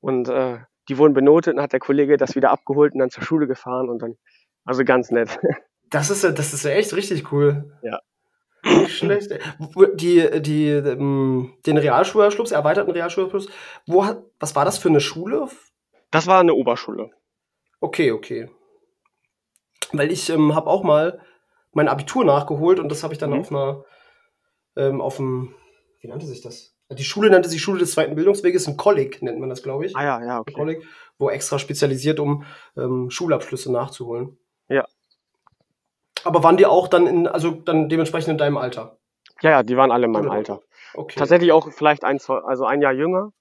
[0.00, 3.24] und äh, die wurden benotet und hat der Kollege das wieder abgeholt und dann zur
[3.24, 4.16] Schule gefahren und dann,
[4.64, 5.38] also ganz nett.
[5.90, 7.72] Das ist ja, das ist ja echt richtig cool.
[7.82, 8.00] Ja.
[8.64, 9.30] Nicht schlecht.
[9.94, 13.48] Die, die, ähm, den Realschulabschluss, erweiterten Realschulabschluss,
[13.86, 15.48] wo hat, was war das für eine Schule?
[16.10, 17.10] Das war eine Oberschule.
[17.80, 18.48] Okay, okay.
[19.92, 21.20] Weil ich ähm, habe auch mal
[21.72, 23.40] mein Abitur nachgeholt und das habe ich dann Mhm.
[23.40, 23.84] auf einer,
[24.76, 25.54] ähm, auf dem,
[26.00, 26.74] wie nannte sich das?
[26.90, 29.96] Die Schule nannte sich Schule des zweiten Bildungsweges, ein Kolleg nennt man das, glaube ich.
[29.96, 30.52] Ah ja, ja, Ein okay.
[30.52, 30.82] Kolleg,
[31.18, 32.44] wo extra spezialisiert, um
[32.76, 34.38] ähm, Schulabschlüsse nachzuholen.
[34.68, 34.86] Ja.
[36.24, 38.98] Aber waren die auch dann in, also dann dementsprechend in deinem Alter?
[39.42, 40.34] Ja, ja, die waren alle in meinem Genau.
[40.34, 40.60] Alter.
[40.94, 41.18] Okay.
[41.18, 43.32] Tatsächlich auch vielleicht ein, zwei, also ein Jahr jünger.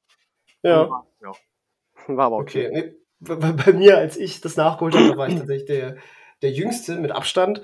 [0.64, 0.90] Ja.
[1.22, 1.32] ja.
[2.08, 2.68] War aber okay.
[2.68, 2.96] Okay.
[3.20, 5.98] Bei, bei mir, als ich das nachgeholt habe, war ich tatsächlich der,
[6.42, 7.62] der Jüngste mit Abstand.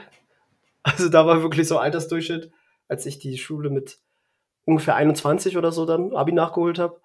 [0.83, 2.51] Also da war wirklich so Altersdurchschnitt,
[2.87, 3.99] als ich die Schule mit
[4.63, 7.01] ungefähr 21 oder so dann Abi nachgeholt habe.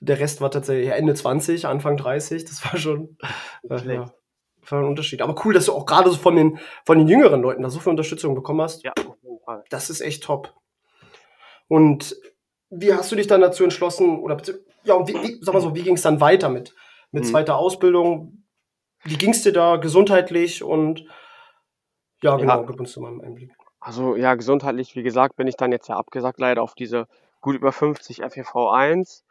[0.00, 2.44] Der Rest war tatsächlich Ende 20, Anfang 30.
[2.44, 3.16] Das war schon
[3.68, 4.12] äh, ja,
[4.72, 5.22] war ein Unterschied.
[5.22, 7.80] Aber cool, dass du auch gerade so von den, von den jüngeren Leuten da so
[7.80, 8.82] viel Unterstützung bekommen hast.
[8.82, 9.64] Ja, auf jeden Fall.
[9.70, 10.54] Das ist echt top.
[11.68, 12.16] Und
[12.70, 14.36] wie hast du dich dann dazu entschlossen, oder
[14.84, 16.74] ja, und wie, wie, sag mal so, wie ging es dann weiter mit,
[17.10, 17.28] mit Mhm.
[17.28, 18.44] zweiter Ausbildung?
[19.04, 21.06] Wie ging es dir da gesundheitlich und
[22.22, 23.52] ja, genau, gib uns mal einen Einblick.
[23.78, 27.06] Also ja, gesundheitlich, wie gesagt, bin ich dann jetzt ja abgesagt leider auf diese
[27.40, 29.22] gut über 50 FEV1.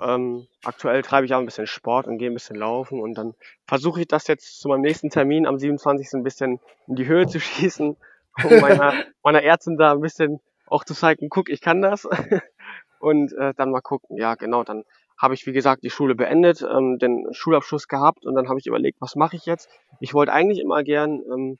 [0.00, 3.34] Ähm, aktuell treibe ich auch ein bisschen Sport und gehe ein bisschen laufen und dann
[3.66, 6.14] versuche ich das jetzt zu meinem nächsten Termin am 27.
[6.14, 7.96] ein bisschen in die Höhe zu schießen,
[8.44, 12.06] um meiner, meiner Ärztin da ein bisschen auch zu zeigen, guck, ich kann das.
[13.00, 14.16] und äh, dann mal gucken.
[14.16, 14.84] Ja, genau, dann
[15.18, 18.66] habe ich, wie gesagt, die Schule beendet, ähm, den Schulabschluss gehabt und dann habe ich
[18.66, 19.68] überlegt, was mache ich jetzt?
[19.98, 21.58] Ich wollte eigentlich immer gern ähm,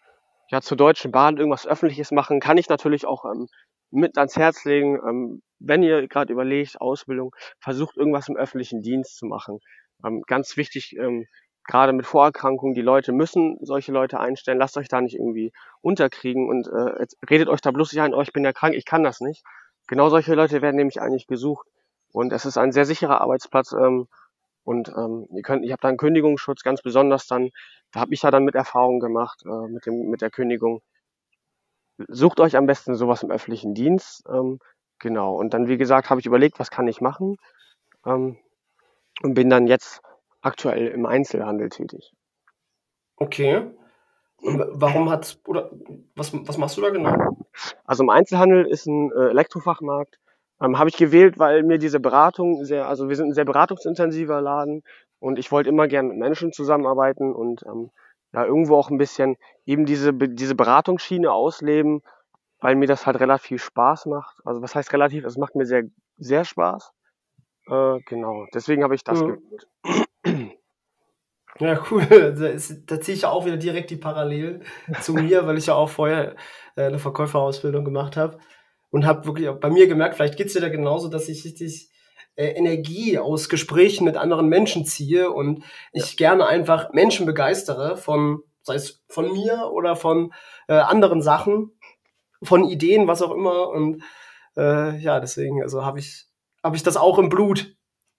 [0.51, 2.41] ja zur Deutschen Bahn irgendwas Öffentliches machen.
[2.41, 3.47] Kann ich natürlich auch ähm,
[3.91, 9.17] mit ans Herz legen, ähm, wenn ihr gerade überlegt, Ausbildung, versucht irgendwas im öffentlichen Dienst
[9.17, 9.59] zu machen.
[10.05, 11.27] Ähm, ganz wichtig, ähm,
[11.67, 16.49] gerade mit Vorerkrankungen, die Leute müssen solche Leute einstellen, lasst euch da nicht irgendwie unterkriegen
[16.49, 19.05] und äh, redet euch da bloß nicht ein, oh, ich bin ja krank, ich kann
[19.05, 19.43] das nicht.
[19.87, 21.67] Genau solche Leute werden nämlich eigentlich gesucht.
[22.13, 23.73] Und es ist ein sehr sicherer Arbeitsplatz.
[23.73, 24.09] Ähm,
[24.64, 27.51] und ähm, ihr könnt, ich habe da einen Kündigungsschutz ganz besonders dann.
[27.92, 30.83] Da habe ich ja dann mit Erfahrung gemacht äh, mit dem mit der Kündigung.
[32.09, 34.23] Sucht euch am besten sowas im öffentlichen Dienst.
[34.29, 34.59] Ähm,
[34.99, 35.35] genau.
[35.35, 37.37] Und dann wie gesagt habe ich überlegt, was kann ich machen
[38.07, 38.38] ähm,
[39.23, 40.03] und bin dann jetzt
[40.42, 42.12] aktuell im Einzelhandel tätig.
[43.16, 43.70] Okay.
[44.42, 45.70] Und warum hat oder
[46.14, 47.14] was was machst du da genau?
[47.85, 50.19] Also im Einzelhandel ist ein äh, Elektrofachmarkt
[50.62, 54.40] ähm, Habe ich gewählt, weil mir diese Beratung sehr, also wir sind ein sehr beratungsintensiver
[54.40, 54.83] Laden
[55.18, 57.90] und ich wollte immer gern mit Menschen zusammenarbeiten und ähm,
[58.33, 62.03] ja, irgendwo auch ein bisschen eben diese, diese Beratungsschiene ausleben,
[62.61, 64.37] weil mir das halt relativ Spaß macht.
[64.44, 65.25] Also was heißt relativ?
[65.25, 65.85] Es macht mir sehr,
[66.18, 66.92] sehr Spaß.
[67.68, 69.38] Äh, genau, deswegen habe ich das mhm.
[69.38, 69.68] gewählt.
[71.59, 72.07] Ja, cool.
[72.38, 74.62] Da, ist, da ziehe ich ja auch wieder direkt die Parallelen
[75.03, 76.35] zu mir, weil ich ja auch vorher
[76.75, 78.38] äh, eine Verkäuferausbildung gemacht habe
[78.90, 81.90] und habe wirklich bei mir gemerkt, vielleicht geht's dir da genauso, dass ich richtig
[82.37, 86.29] äh, Energie aus Gesprächen mit anderen Menschen ziehe und ich ja.
[86.29, 90.33] gerne einfach Menschen begeistere von, sei es von mir oder von
[90.68, 91.72] äh, anderen Sachen,
[92.42, 93.68] von Ideen, was auch immer.
[93.68, 94.03] Und
[94.57, 96.26] äh, ja, deswegen, also habe ich,
[96.62, 97.76] hab ich das auch im Blut.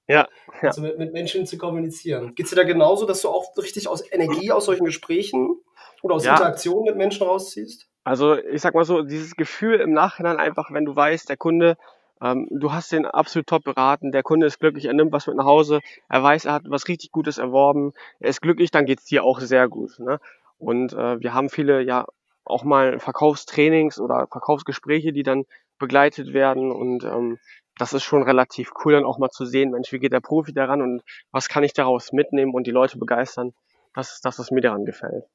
[0.07, 0.27] Ja.
[0.61, 0.69] ja.
[0.69, 2.35] Also mit, mit Menschen zu kommunizieren.
[2.35, 5.61] Geht's dir da genauso, dass du auch richtig aus Energie aus solchen Gesprächen
[6.01, 6.33] oder aus ja.
[6.33, 7.90] Interaktion mit Menschen rausziehst?
[8.03, 11.77] Also ich sag mal so, dieses Gefühl im Nachhinein einfach, wenn du weißt, der Kunde,
[12.21, 15.35] ähm, du hast den absolut top beraten, der Kunde ist glücklich, er nimmt was mit
[15.35, 19.05] nach Hause, er weiß, er hat was richtig Gutes erworben, er ist glücklich, dann geht's
[19.05, 19.99] dir auch sehr gut.
[19.99, 20.19] Ne?
[20.57, 22.05] Und äh, wir haben viele ja
[22.43, 25.45] auch mal Verkaufstrainings oder Verkaufsgespräche, die dann
[25.77, 27.39] begleitet werden und ähm,
[27.77, 30.53] das ist schon relativ cool, dann auch mal zu sehen, Mensch, wie geht der Profi
[30.53, 33.53] daran und was kann ich daraus mitnehmen und die Leute begeistern.
[33.93, 35.25] Das ist das, was mir daran gefällt.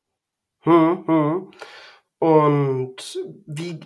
[0.61, 1.50] Hm, hm.
[2.18, 3.81] Und wie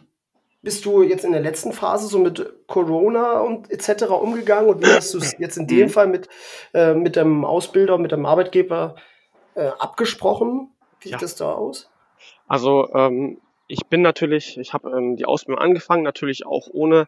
[0.62, 4.04] bist du jetzt in der letzten Phase so mit Corona und etc.
[4.10, 5.90] umgegangen und wie hast du es jetzt in dem mhm.
[5.90, 6.28] Fall mit,
[6.74, 8.96] äh, mit dem Ausbilder, mit dem Arbeitgeber
[9.54, 10.70] äh, abgesprochen?
[11.00, 11.18] Wie sieht ja.
[11.18, 11.90] das da aus?
[12.46, 17.06] Also ähm, ich bin natürlich, ich habe ähm, die Ausbildung angefangen, natürlich auch ohne,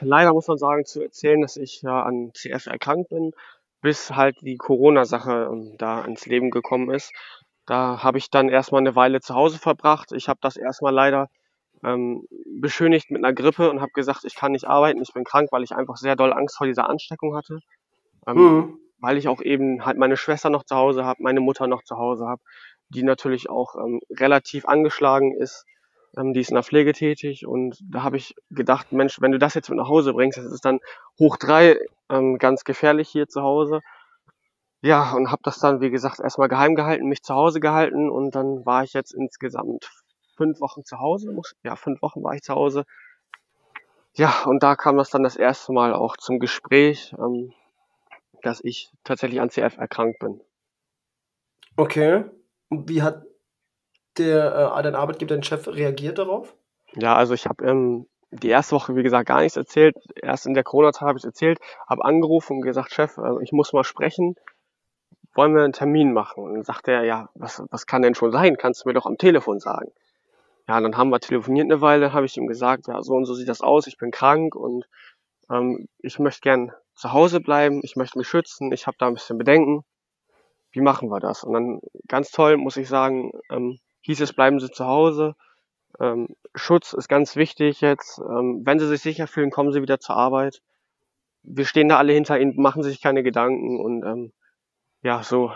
[0.00, 3.32] leider muss man sagen, zu erzählen, dass ich ja an CF erkrankt bin,
[3.80, 7.12] bis halt die Corona-Sache ähm, da ins Leben gekommen ist.
[7.66, 10.12] Da habe ich dann erstmal eine Weile zu Hause verbracht.
[10.12, 11.28] Ich habe das erstmal leider
[11.84, 12.26] ähm,
[12.60, 15.64] beschönigt mit einer Grippe und habe gesagt, ich kann nicht arbeiten, ich bin krank, weil
[15.64, 17.58] ich einfach sehr doll Angst vor dieser Ansteckung hatte.
[18.26, 18.78] Ähm, mhm.
[19.00, 21.96] Weil ich auch eben halt meine Schwester noch zu Hause habe, meine Mutter noch zu
[21.96, 22.40] Hause habe,
[22.88, 25.64] die natürlich auch ähm, relativ angeschlagen ist.
[26.16, 29.38] Ähm, die ist in der Pflege tätig und da habe ich gedacht, Mensch, wenn du
[29.38, 30.78] das jetzt mit nach Hause bringst, das ist dann
[31.18, 31.78] hoch drei
[32.10, 33.80] ähm, ganz gefährlich hier zu Hause.
[34.82, 38.34] Ja, und habe das dann, wie gesagt, erstmal geheim gehalten, mich zu Hause gehalten und
[38.34, 39.90] dann war ich jetzt insgesamt
[40.36, 41.34] fünf Wochen zu Hause.
[41.62, 42.84] Ja, fünf Wochen war ich zu Hause.
[44.14, 47.52] Ja, und da kam das dann das erste Mal auch zum Gespräch, ähm,
[48.42, 50.40] dass ich tatsächlich an CF erkrankt bin.
[51.76, 52.24] Okay.
[52.68, 53.24] Und wie hat
[54.16, 56.54] der, äh, dein Arbeitgeber, dein Chef reagiert darauf?
[56.94, 59.96] Ja, also ich habe ähm, die erste Woche, wie gesagt, gar nichts erzählt.
[60.22, 63.52] Erst in der Corona-Zeit habe ich es erzählt, habe angerufen und gesagt, Chef, äh, ich
[63.52, 64.36] muss mal sprechen
[65.36, 66.44] wollen wir einen Termin machen?
[66.44, 68.56] Und dann sagt er, ja, was, was kann denn schon sein?
[68.56, 69.92] Kannst du mir doch am Telefon sagen.
[70.68, 73.34] Ja, dann haben wir telefoniert eine Weile, habe ich ihm gesagt, ja, so und so
[73.34, 74.88] sieht das aus, ich bin krank und
[75.48, 79.14] ähm, ich möchte gern zu Hause bleiben, ich möchte mich schützen, ich habe da ein
[79.14, 79.84] bisschen Bedenken.
[80.72, 81.44] Wie machen wir das?
[81.44, 85.36] Und dann ganz toll, muss ich sagen, ähm, hieß es, bleiben Sie zu Hause.
[86.00, 88.18] Ähm, Schutz ist ganz wichtig jetzt.
[88.18, 90.62] Ähm, wenn Sie sich sicher fühlen, kommen Sie wieder zur Arbeit.
[91.42, 94.32] Wir stehen da alle hinter Ihnen, machen Sie sich keine Gedanken und ähm,
[95.06, 95.52] ja, so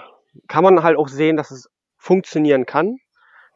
[0.46, 2.98] kann man halt auch sehen, dass es funktionieren kann.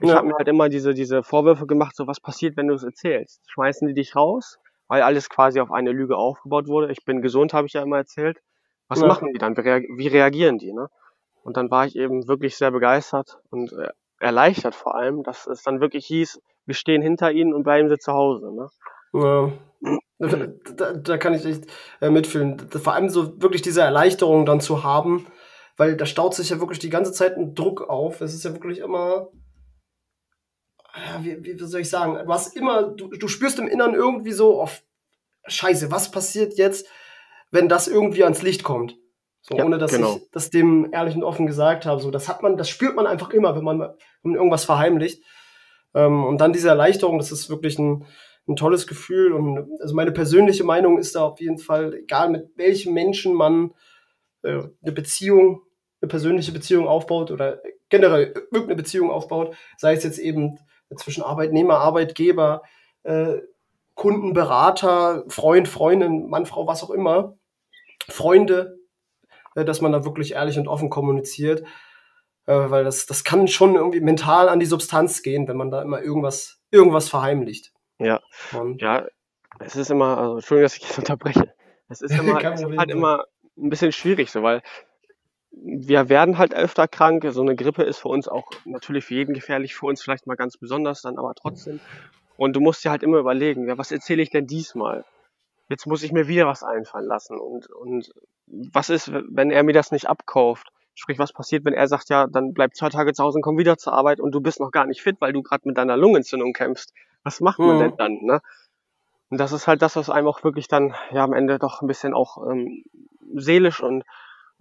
[0.01, 0.17] Ich ja.
[0.17, 3.41] habe mir halt immer diese, diese Vorwürfe gemacht, so was passiert, wenn du es erzählst.
[3.47, 6.91] Schmeißen die dich raus, weil alles quasi auf eine Lüge aufgebaut wurde.
[6.91, 8.39] Ich bin gesund, habe ich ja immer erzählt.
[8.89, 9.07] Was ja.
[9.07, 9.57] machen die dann?
[9.57, 10.73] Wie reagieren die?
[10.73, 10.89] Ne?
[11.45, 15.63] Und dann war ich eben wirklich sehr begeistert und äh, erleichtert vor allem, dass es
[15.63, 18.53] dann wirklich hieß, wir stehen hinter ihnen und bleiben sie zu Hause.
[18.53, 18.69] Ne?
[19.13, 19.53] Ja.
[20.19, 21.67] Da, da, da, kann ich echt
[22.01, 22.59] äh, mitfühlen.
[22.71, 25.27] Vor allem so wirklich diese Erleichterung dann zu haben,
[25.77, 28.21] weil da staut sich ja wirklich die ganze Zeit ein Druck auf.
[28.21, 29.29] Es ist ja wirklich immer,
[30.95, 34.33] ja, wie, wie soll ich sagen, du hast immer, du, du spürst im Inneren irgendwie
[34.33, 34.83] so, auf,
[35.47, 36.87] scheiße, was passiert jetzt,
[37.51, 38.97] wenn das irgendwie ans Licht kommt?
[39.43, 40.17] So, ja, ohne dass genau.
[40.17, 42.01] ich das dem ehrlich und offen gesagt habe.
[42.01, 45.23] So, das hat man, das spürt man einfach immer, wenn man, wenn man irgendwas verheimlicht.
[45.95, 48.07] Ähm, und dann diese Erleichterung, das ist wirklich ein,
[48.49, 49.33] ein tolles Gefühl.
[49.33, 53.73] Und also meine persönliche Meinung ist da auf jeden Fall, egal mit welchem Menschen man
[54.45, 55.63] äh, eine Beziehung,
[56.01, 60.59] eine persönliche Beziehung aufbaut oder generell irgendeine Beziehung aufbaut, sei es jetzt eben
[60.97, 62.63] zwischen Arbeitnehmer, Arbeitgeber,
[63.03, 63.39] äh,
[63.95, 67.37] Kunden, Berater, Freund, Freundin, Mann, Frau, was auch immer,
[68.09, 68.79] Freunde,
[69.55, 71.65] äh, dass man da wirklich ehrlich und offen kommuniziert.
[72.47, 75.81] Äh, weil das, das kann schon irgendwie mental an die Substanz gehen, wenn man da
[75.81, 77.73] immer irgendwas, irgendwas verheimlicht.
[77.99, 78.21] Ja.
[78.53, 79.07] Und ja,
[79.61, 81.55] es ist immer, also Entschuldigung, dass ich jetzt unterbreche.
[81.89, 83.25] Es ist immer, es ist halt immer
[83.57, 84.63] ein bisschen schwierig, so, weil
[85.51, 87.25] wir werden halt öfter krank.
[87.31, 90.37] So eine Grippe ist für uns auch natürlich für jeden gefährlich, für uns vielleicht mal
[90.37, 91.81] ganz besonders dann, aber trotzdem.
[92.37, 95.05] Und du musst dir halt immer überlegen, ja, was erzähle ich denn diesmal?
[95.69, 97.39] Jetzt muss ich mir wieder was einfallen lassen.
[97.39, 98.13] Und, und
[98.47, 100.69] was ist, wenn er mir das nicht abkauft?
[100.97, 103.59] Sprich, was passiert, wenn er sagt, ja, dann bleib zwei Tage zu Hause und komm
[103.59, 105.97] wieder zur Arbeit und du bist noch gar nicht fit, weil du gerade mit deiner
[105.97, 106.93] Lungenentzündung kämpfst.
[107.23, 107.81] Was macht man mhm.
[107.81, 108.13] denn dann?
[108.23, 108.41] Ne?
[109.31, 111.89] Und das ist halt das, was einem auch wirklich dann ja am Ende doch ein
[111.89, 112.85] bisschen auch ähm,
[113.35, 114.05] seelisch und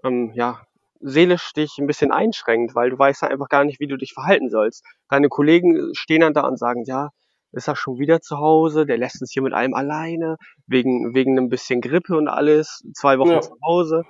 [0.04, 0.62] ähm, ja
[1.04, 4.50] seelisch dich ein bisschen einschränkt, weil du weißt einfach gar nicht, wie du dich verhalten
[4.50, 4.86] sollst.
[5.10, 7.10] Deine Kollegen stehen dann da und sagen, ja,
[7.52, 11.38] ist er schon wieder zu Hause, der lässt uns hier mit allem alleine, wegen, wegen
[11.38, 13.42] einem bisschen Grippe und alles, zwei Wochen ja.
[13.42, 14.04] zu Hause.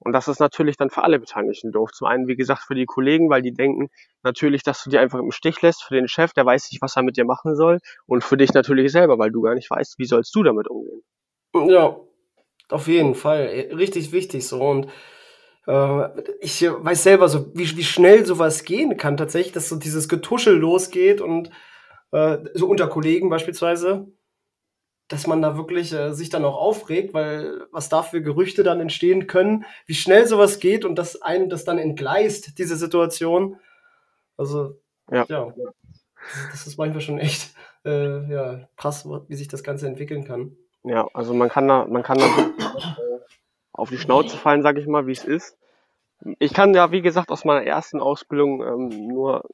[0.00, 1.90] Und das ist natürlich dann für alle Beteiligten doof.
[1.92, 3.88] Zum einen, wie gesagt, für die Kollegen, weil die denken
[4.22, 5.82] natürlich, dass du die einfach im Stich lässt.
[5.82, 7.78] Für den Chef, der weiß nicht, was er mit dir machen soll.
[8.06, 11.02] Und für dich natürlich selber, weil du gar nicht weißt, wie sollst du damit umgehen.
[11.54, 11.96] Ja,
[12.68, 13.68] auf jeden Fall.
[13.72, 14.60] Richtig wichtig so.
[14.60, 14.88] Und
[15.66, 16.08] äh,
[16.40, 20.56] ich weiß selber so, wie, wie schnell sowas gehen kann tatsächlich, dass so dieses Getuschel
[20.56, 21.50] losgeht und
[22.12, 24.06] äh, so unter Kollegen beispielsweise
[25.08, 28.80] dass man da wirklich äh, sich dann auch aufregt, weil was da für Gerüchte dann
[28.80, 33.58] entstehen können, wie schnell sowas geht und dass einem das dann entgleist, diese Situation.
[34.36, 34.78] Also,
[35.10, 35.24] ja.
[35.28, 35.52] ja
[36.52, 37.54] das ist manchmal schon echt
[37.86, 40.56] äh, ja, krass, wie sich das Ganze entwickeln kann.
[40.84, 43.20] Ja, also man kann da, man kann da äh,
[43.72, 45.56] auf die Schnauze fallen, sage ich mal, wie es ist.
[46.38, 49.48] Ich kann ja, wie gesagt, aus meiner ersten Ausbildung ähm, nur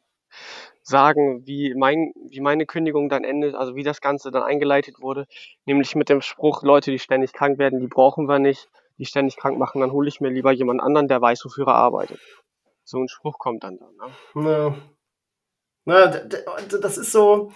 [0.82, 5.26] sagen, wie, mein, wie meine Kündigung dann endet, also wie das Ganze dann eingeleitet wurde,
[5.64, 9.36] nämlich mit dem Spruch, Leute, die ständig krank werden, die brauchen wir nicht, die ständig
[9.36, 12.20] krank machen, dann hole ich mir lieber jemand anderen, der weiß, wofür er arbeitet.
[12.84, 13.86] So ein Spruch kommt dann da.
[14.34, 14.50] Ne?
[14.50, 14.74] Ja.
[15.86, 17.50] Na, das ist so,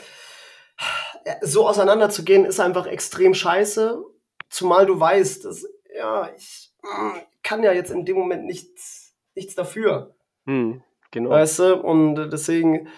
[1.43, 4.03] so auseinanderzugehen, ist einfach extrem scheiße,
[4.49, 7.12] zumal du weißt, dass, ja, ich hm,
[7.43, 10.14] kann ja jetzt in dem Moment nichts, nichts dafür.
[10.47, 11.31] Hm, genau.
[11.31, 12.88] Weißt du, und deswegen,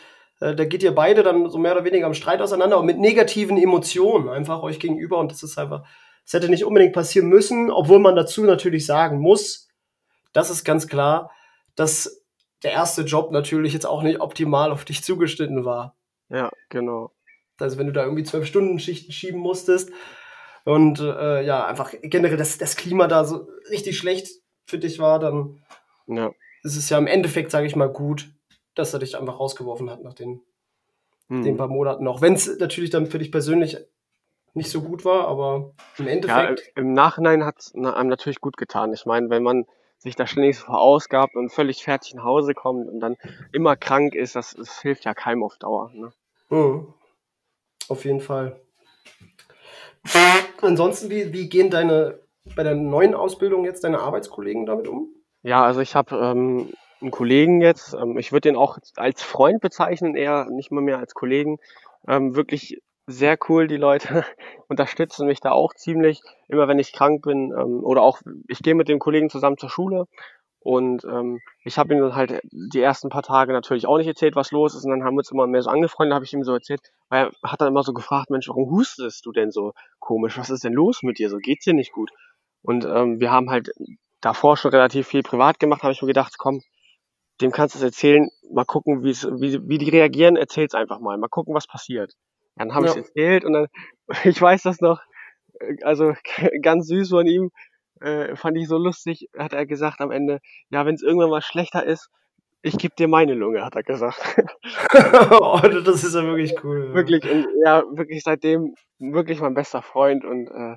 [0.40, 2.98] äh, da geht ihr beide dann so mehr oder weniger am Streit auseinander und mit
[2.98, 5.86] negativen Emotionen einfach euch gegenüber und das ist einfach,
[6.24, 9.68] das hätte nicht unbedingt passieren müssen, obwohl man dazu natürlich sagen muss,
[10.32, 11.30] das ist ganz klar,
[11.74, 12.24] dass
[12.62, 15.96] der erste Job natürlich jetzt auch nicht optimal auf dich zugeschnitten war.
[16.28, 17.12] Ja, genau.
[17.62, 19.90] Also wenn du da irgendwie zwölf Stunden Schichten schieben musstest
[20.64, 24.28] und äh, ja, einfach generell das, das Klima da so richtig schlecht
[24.66, 25.62] für dich war, dann
[26.06, 26.30] ja.
[26.62, 28.30] ist es ja im Endeffekt, sage ich mal, gut,
[28.74, 30.42] dass er dich einfach rausgeworfen hat nach den,
[31.28, 31.42] hm.
[31.42, 32.06] den paar Monaten.
[32.06, 33.78] Auch wenn es natürlich dann für dich persönlich
[34.54, 36.60] nicht so gut war, aber im Endeffekt.
[36.60, 38.92] Ja, im Nachhinein hat es einem natürlich gut getan.
[38.92, 39.66] Ich meine, wenn man
[39.98, 43.16] sich da ständig so verausgabt und völlig fertig nach Hause kommt und dann
[43.52, 45.90] immer krank ist, das, das hilft ja keinem auf Dauer.
[45.92, 46.12] Ne?
[46.48, 46.94] Mhm.
[47.88, 48.60] Auf jeden Fall.
[50.60, 52.20] Ansonsten, wie, wie gehen deine
[52.56, 55.08] bei der neuen Ausbildung jetzt deine Arbeitskollegen damit um?
[55.42, 59.60] Ja, also ich habe ähm, einen Kollegen jetzt, ähm, ich würde den auch als Freund
[59.60, 61.58] bezeichnen, eher nicht mal mehr als Kollegen.
[62.06, 64.24] Ähm, wirklich sehr cool, die Leute
[64.68, 68.74] unterstützen mich da auch ziemlich, immer wenn ich krank bin ähm, oder auch, ich gehe
[68.74, 70.06] mit dem Kollegen zusammen zur Schule
[70.62, 74.36] und ähm, ich habe ihm dann halt die ersten paar Tage natürlich auch nicht erzählt,
[74.36, 74.84] was los ist.
[74.84, 77.30] Und dann haben wir uns immer mehr so angefreundet, habe ich ihm so erzählt, weil
[77.42, 80.64] er hat dann immer so gefragt, Mensch, warum hustest du denn so komisch, was ist
[80.64, 82.10] denn los mit dir, so geht's dir nicht gut?
[82.62, 83.70] Und ähm, wir haben halt
[84.20, 86.62] davor schon relativ viel privat gemacht, habe ich mir gedacht, komm,
[87.40, 91.28] dem kannst du es erzählen, mal gucken, wie, wie die reagieren, erzähl's einfach mal, mal
[91.28, 92.12] gucken, was passiert.
[92.56, 92.92] Dann habe ja.
[92.92, 93.68] ich erzählt und dann,
[94.24, 95.00] ich weiß das noch,
[95.58, 96.12] äh, also
[96.62, 97.50] ganz süß von ihm,
[98.00, 101.42] äh, fand ich so lustig, hat er gesagt am Ende, ja, wenn es irgendwann mal
[101.42, 102.10] schlechter ist,
[102.62, 104.20] ich gebe dir meine Lunge, hat er gesagt.
[105.30, 106.92] oh, das ist ja wirklich cool.
[106.92, 110.76] Wirklich, und ja, wirklich seitdem wirklich mein bester Freund und äh,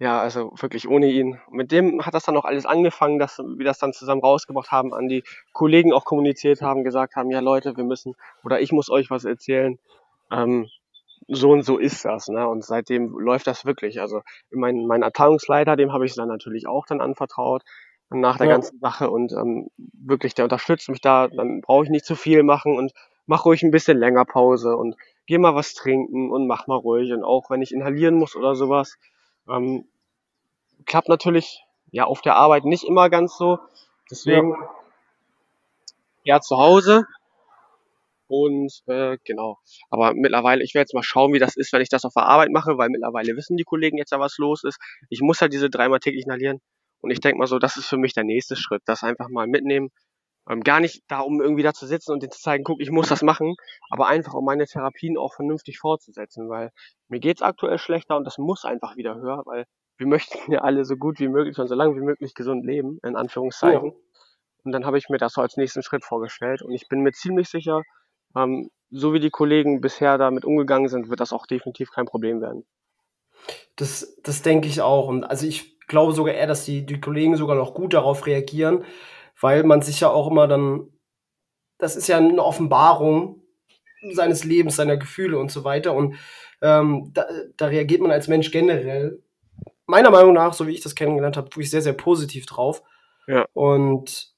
[0.00, 1.40] ja, also wirklich ohne ihn.
[1.50, 4.92] Mit dem hat das dann auch alles angefangen, dass wir das dann zusammen rausgebracht haben,
[4.92, 8.14] an die Kollegen auch kommuniziert haben, gesagt haben, ja Leute, wir müssen
[8.44, 9.78] oder ich muss euch was erzählen.
[10.32, 10.68] Ähm,
[11.28, 12.48] so und so ist das, ne?
[12.48, 14.00] Und seitdem läuft das wirklich.
[14.00, 17.62] Also mein, mein Abteilungsleiter, dem habe ich dann natürlich auch dann anvertraut
[18.10, 18.52] nach der Ja.
[18.54, 22.42] ganzen Sache und ähm, wirklich, der unterstützt mich da, dann brauche ich nicht zu viel
[22.42, 22.92] machen und
[23.26, 27.12] mach ruhig ein bisschen länger Pause und geh mal was trinken und mach mal ruhig.
[27.12, 28.98] Und auch wenn ich inhalieren muss oder sowas,
[29.48, 29.86] ähm,
[30.86, 33.58] klappt natürlich ja auf der Arbeit nicht immer ganz so.
[34.10, 34.54] Deswegen
[36.24, 37.06] eher zu Hause.
[38.26, 39.58] Und äh, genau.
[39.90, 42.26] Aber mittlerweile, ich werde jetzt mal schauen, wie das ist, wenn ich das auf der
[42.26, 44.78] Arbeit mache, weil mittlerweile wissen die Kollegen jetzt ja, was los ist.
[45.10, 46.60] Ich muss halt diese dreimal täglich inhalieren.
[47.00, 48.82] Und ich denke mal so, das ist für mich der nächste Schritt.
[48.86, 49.90] Das einfach mal mitnehmen.
[50.48, 52.90] Ähm, gar nicht da, um irgendwie da zu sitzen und denen zu zeigen, guck, ich
[52.90, 53.54] muss das machen,
[53.88, 56.70] aber einfach, um meine Therapien auch vernünftig fortzusetzen, weil
[57.08, 59.64] mir geht's aktuell schlechter und das muss einfach wieder höher, weil
[59.96, 62.98] wir möchten ja alle so gut wie möglich und so lange wie möglich gesund leben,
[63.02, 63.92] in Anführungszeichen.
[63.92, 63.96] Ja.
[64.64, 67.12] Und dann habe ich mir das so als nächsten Schritt vorgestellt und ich bin mir
[67.12, 67.82] ziemlich sicher,
[68.36, 72.40] ähm, so wie die Kollegen bisher damit umgegangen sind, wird das auch definitiv kein Problem
[72.40, 72.64] werden.
[73.76, 75.08] Das, das denke ich auch.
[75.08, 78.84] Und also ich glaube sogar eher, dass die, die Kollegen sogar noch gut darauf reagieren,
[79.40, 80.88] weil man sich ja auch immer dann,
[81.78, 83.42] das ist ja eine Offenbarung
[84.12, 85.94] seines Lebens, seiner Gefühle und so weiter.
[85.94, 86.16] Und
[86.62, 89.22] ähm, da, da reagiert man als Mensch generell,
[89.86, 92.82] meiner Meinung nach, so wie ich das kennengelernt habe, wirklich sehr, sehr positiv drauf.
[93.26, 93.46] Ja.
[93.52, 94.33] Und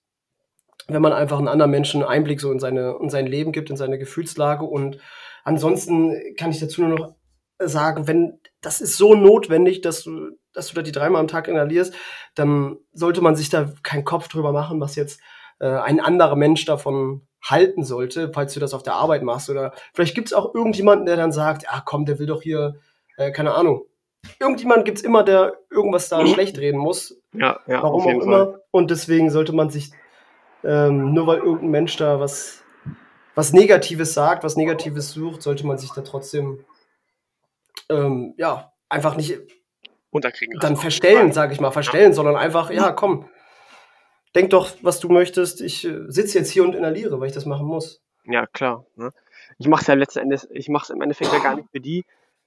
[0.88, 3.70] wenn man einfach einen anderen Menschen einen Einblick so in, seine, in sein Leben gibt,
[3.70, 4.64] in seine Gefühlslage.
[4.64, 4.99] Und
[5.44, 7.14] ansonsten kann ich dazu nur noch
[7.59, 11.49] sagen, wenn das ist so notwendig, dass du, dass du da die dreimal am Tag
[11.49, 11.94] inhalierst,
[12.35, 15.20] dann sollte man sich da keinen Kopf drüber machen, was jetzt
[15.59, 19.49] äh, ein anderer Mensch davon halten sollte, falls du das auf der Arbeit machst.
[19.51, 22.77] Oder vielleicht gibt es auch irgendjemanden, der dann sagt, ja komm, der will doch hier,
[23.16, 23.85] äh, keine Ahnung.
[24.40, 27.20] Irgendjemand gibt es immer, der irgendwas da schlecht reden muss.
[27.33, 28.22] Ja, ja, Warum auch Fall.
[28.22, 28.59] immer.
[28.70, 29.92] Und deswegen sollte man sich,
[30.67, 32.65] ähm, nur weil irgendein Mensch da was,
[33.35, 36.65] was Negatives sagt, was Negatives sucht, sollte man sich da trotzdem
[37.89, 39.39] ähm, ja, einfach nicht
[40.11, 43.29] Unterkriegen dann verstellen, sage ich mal, verstellen, sondern einfach, ja, komm,
[44.35, 45.61] denk doch, was du möchtest.
[45.61, 48.03] Ich äh, sitze jetzt hier und inhaliere, weil ich das machen muss.
[48.25, 48.85] Ja, klar.
[48.97, 49.13] Ne?
[49.59, 51.81] Ich mache es ja letzten Endes, ich mache es im Endeffekt ja gar nicht für
[51.81, 52.05] die,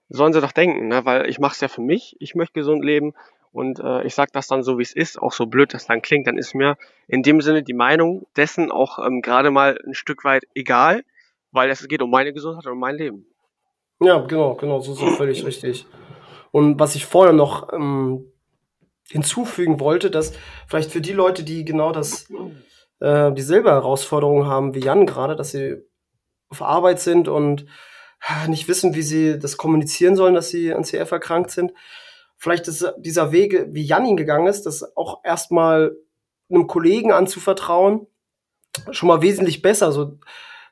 [0.10, 1.06] sollen sie doch denken, ne?
[1.06, 3.14] weil ich mache es ja für mich, ich möchte gesund leben
[3.52, 6.02] und äh, ich sage das dann so, wie es ist, auch so blöd das dann
[6.02, 9.94] klingt, dann ist mir in dem Sinne die Meinung dessen auch ähm, gerade mal ein
[9.94, 11.04] Stück weit egal,
[11.52, 13.26] weil es geht um meine Gesundheit und um mein Leben.
[14.00, 15.86] Ja, genau, genau, so ist es völlig richtig.
[16.52, 18.32] Und was ich vorher noch ähm,
[19.10, 20.34] hinzufügen wollte, dass
[20.68, 22.32] vielleicht für die Leute, die genau das,
[23.00, 25.78] äh, dieselbe Herausforderung haben wie Jan gerade, dass sie
[26.50, 27.66] auf Arbeit sind und
[28.22, 31.74] ah, nicht wissen, wie sie das kommunizieren sollen, dass sie an CF erkrankt sind.
[32.40, 35.98] Vielleicht ist dieser Weg, wie Jan ihn gegangen ist, das auch erstmal
[36.50, 38.08] einem Kollegen anzuvertrauen,
[38.92, 39.92] schon mal wesentlich besser.
[39.92, 40.18] So,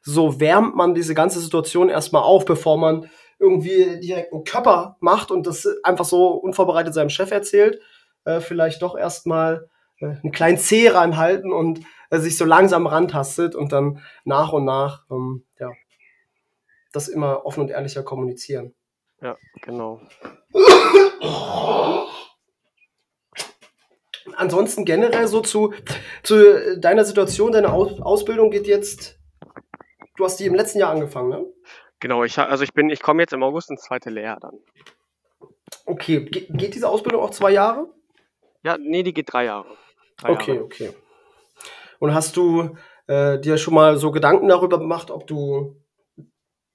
[0.02, 5.30] so wärmt man diese ganze Situation erstmal auf, bevor man irgendwie direkt einen Körper macht
[5.30, 7.82] und das einfach so unvorbereitet seinem Chef erzählt.
[8.24, 13.56] Äh, vielleicht doch erstmal äh, einen kleinen Zeh reinhalten und äh, sich so langsam rantastet
[13.56, 15.70] und dann nach und nach ähm, ja,
[16.94, 18.74] das immer offen und ehrlicher kommunizieren.
[19.22, 20.00] Ja, genau.
[24.36, 25.74] Ansonsten generell so zu,
[26.24, 29.18] zu deiner Situation, deine Aus Ausbildung geht jetzt,
[30.18, 31.46] du hast die im letzten Jahr angefangen, ne?
[32.00, 34.60] Genau, ich, also ich bin, ich komme jetzt im August ins zweite Lehrjahr dann.
[35.86, 37.88] Okay, Ge geht diese Ausbildung auch zwei Jahre?
[38.64, 39.66] Ja, nee, die geht drei Jahre.
[40.18, 40.66] Drei Okay, Jahre.
[40.66, 40.94] okay.
[42.00, 42.78] Und hast du
[43.08, 45.82] äh, dir schon mal so Gedanken darüber gemacht, ob du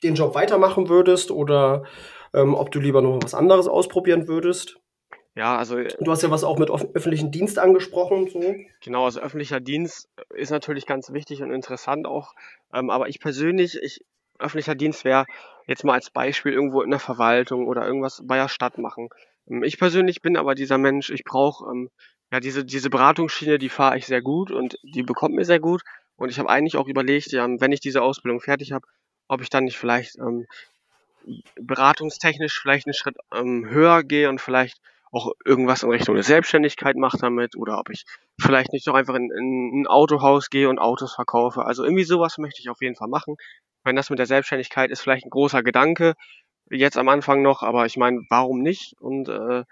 [0.03, 1.85] den Job weitermachen würdest oder
[2.35, 4.79] ähm, ob du lieber noch was anderes ausprobieren würdest?
[5.35, 8.29] Ja, also Du hast ja was auch mit öffentlichen Dienst angesprochen.
[8.29, 8.55] So.
[8.83, 12.35] Genau, also öffentlicher Dienst ist natürlich ganz wichtig und interessant auch.
[12.75, 14.05] Ähm, aber ich persönlich, ich,
[14.39, 15.25] öffentlicher Dienst wäre
[15.67, 19.09] jetzt mal als Beispiel irgendwo in der Verwaltung oder irgendwas bei der Stadt machen.
[19.49, 21.91] Ähm, ich persönlich bin aber dieser Mensch, ich brauche ähm,
[22.31, 25.83] ja diese, diese Beratungsschiene, die fahre ich sehr gut und die bekommt mir sehr gut.
[26.17, 28.87] Und ich habe eigentlich auch überlegt, ja, wenn ich diese Ausbildung fertig habe,
[29.29, 30.47] ob ich dann nicht vielleicht ähm,
[31.61, 34.81] beratungstechnisch vielleicht einen Schritt ähm, höher gehe und vielleicht
[35.13, 38.05] auch irgendwas in Richtung der Selbstständigkeit mache damit oder ob ich
[38.41, 41.67] vielleicht nicht doch einfach in, in ein Autohaus gehe und Autos verkaufe.
[41.67, 43.37] Also irgendwie sowas möchte ich auf jeden Fall machen.
[43.85, 46.15] Wenn das mit der Selbstständigkeit ist vielleicht ein großer Gedanke,
[46.71, 48.95] jetzt am Anfang noch, aber ich meine, warum nicht?
[49.01, 49.65] Und äh,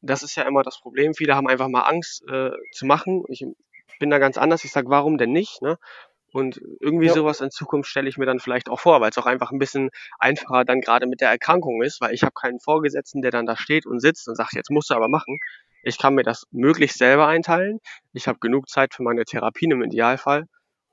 [0.00, 1.14] das ist ja immer das Problem.
[1.14, 3.24] Viele haben einfach mal Angst äh, zu machen.
[3.28, 3.44] Ich
[3.98, 4.64] bin da ganz anders.
[4.64, 5.60] Ich sage, warum denn nicht?
[5.60, 5.78] Ne?
[6.34, 7.12] Und irgendwie Ja.
[7.12, 9.60] sowas in Zukunft stelle ich mir dann vielleicht auch vor, weil es auch einfach ein
[9.60, 13.46] bisschen einfacher dann gerade mit der Erkrankung ist, weil ich habe keinen Vorgesetzten, der dann
[13.46, 15.38] da steht und sitzt und sagt, jetzt musst du aber machen.
[15.84, 17.78] Ich kann mir das möglichst selber einteilen.
[18.12, 20.46] Ich habe genug Zeit für meine Therapien im Idealfall.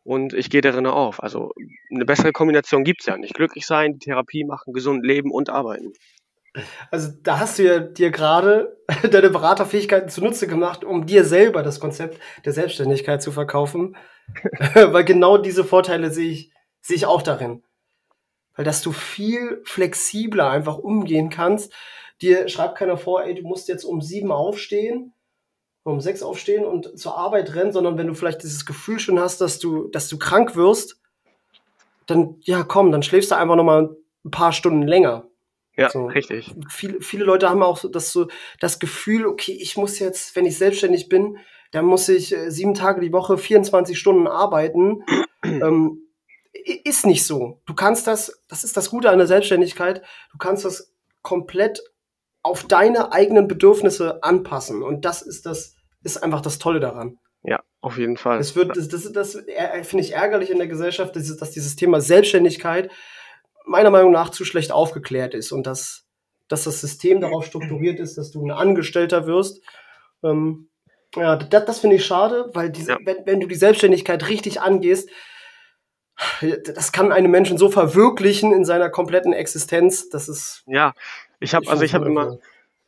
[0.04, 1.22] und ich gehe darin auf.
[1.24, 1.52] Also
[1.94, 3.34] eine bessere Kombination gibt es ja nicht.
[3.34, 5.94] Glücklich sein, Therapie machen, gesund leben und arbeiten.
[6.92, 8.78] Also da hast du ja dir gerade
[9.12, 13.96] deine Beraterfähigkeiten zunutze gemacht, um dir selber das Konzept der Selbstständigkeit zu verkaufen.
[14.74, 16.52] Weil genau diese Vorteile sehe ich,
[16.82, 17.64] sehe ich auch darin.
[18.56, 21.74] Weil dass du viel flexibler einfach umgehen kannst.
[22.22, 25.14] Dir schreibt keiner vor, ey, du musst jetzt um sieben aufstehen,
[25.84, 29.42] um sechs aufstehen und zur Arbeit rennen, sondern wenn du vielleicht dieses Gefühl schon hast,
[29.42, 31.02] dass du, dass du krank wirst,
[32.06, 35.26] dann, ja, komm, dann schläfst du einfach noch mal ein paar Stunden länger.
[35.78, 36.06] Ja, so.
[36.06, 36.54] richtig.
[36.70, 38.28] Viele, viele Leute haben auch das, so,
[38.60, 41.38] das Gefühl, okay, ich muss jetzt, wenn ich selbstständig bin,
[41.72, 45.04] dann muss ich äh, sieben Tage die Woche 24 Stunden arbeiten.
[45.44, 46.02] ähm,
[46.84, 47.62] ist nicht so.
[47.66, 51.82] Du kannst das, das ist das Gute an der Selbstständigkeit, du kannst das komplett
[52.44, 54.84] auf deine eigenen Bedürfnisse anpassen.
[54.84, 57.20] Und das ist das, ist einfach das Tolle daran.
[57.44, 58.40] Ja, auf jeden Fall.
[58.40, 62.02] Es wird, das, das, das finde ich ärgerlich in der Gesellschaft, dass, dass dieses Thema
[62.02, 62.92] Selbstständigkeit
[63.66, 66.08] meiner Meinung nach zu schlecht aufgeklärt ist und dass,
[66.48, 69.64] dass das System darauf strukturiert ist, dass du ein Angestellter wirst.
[70.24, 70.71] Ähm,
[71.16, 72.98] ja, das, das finde ich schade, weil diese, ja.
[73.04, 75.10] wenn, wenn du die Selbstständigkeit richtig angehst,
[76.66, 80.64] das kann einen Menschen so verwirklichen in seiner kompletten Existenz, das ist.
[80.68, 80.94] Ja,
[81.40, 82.38] ich habe also ich habe immer,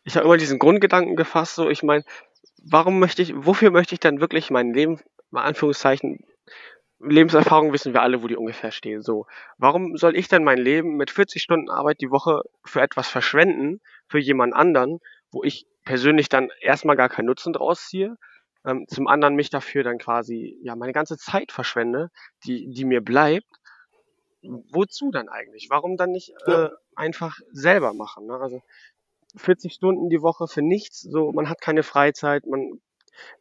[0.04, 2.04] ich habe immer diesen Grundgedanken gefasst, so ich meine,
[2.64, 5.00] warum möchte ich, wofür möchte ich dann wirklich mein Leben,
[5.32, 6.24] mal Anführungszeichen,
[7.00, 9.02] Lebenserfahrung wissen wir alle, wo die ungefähr stehen.
[9.02, 9.26] So,
[9.58, 13.82] warum soll ich denn mein Leben mit 40 Stunden Arbeit die Woche für etwas verschwenden,
[14.08, 15.00] für jemand anderen,
[15.32, 18.18] wo ich persönlich dann erstmal gar keinen Nutzen draus ziehe,
[18.66, 22.10] ähm, zum anderen mich dafür dann quasi ja meine ganze Zeit verschwende,
[22.46, 23.48] die die mir bleibt.
[24.42, 25.68] Wozu dann eigentlich?
[25.70, 28.26] Warum dann nicht äh, einfach selber machen?
[28.26, 28.38] Ne?
[28.38, 28.62] Also
[29.38, 32.82] 40 Stunden die Woche für nichts, so man hat keine Freizeit, man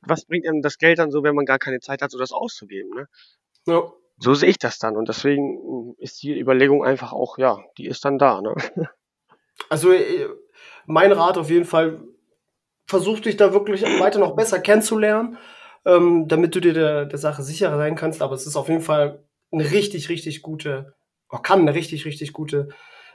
[0.00, 2.32] was bringt einem das Geld dann so, wenn man gar keine Zeit hat, so das
[2.32, 2.90] auszugeben?
[2.94, 3.08] Ne?
[3.66, 3.92] Ja.
[4.18, 4.96] So sehe ich das dann.
[4.96, 8.40] Und deswegen ist die Überlegung einfach auch, ja, die ist dann da.
[8.40, 8.54] Ne?
[9.68, 10.28] Also äh,
[10.86, 12.02] mein Rat auf jeden Fall,
[12.86, 15.38] versuch dich da wirklich weiter noch besser kennenzulernen,
[15.84, 18.22] ähm, damit du dir der, der Sache sicherer sein kannst.
[18.22, 20.94] Aber es ist auf jeden Fall eine richtig, richtig gute,
[21.42, 22.68] kann eine richtig, richtig gute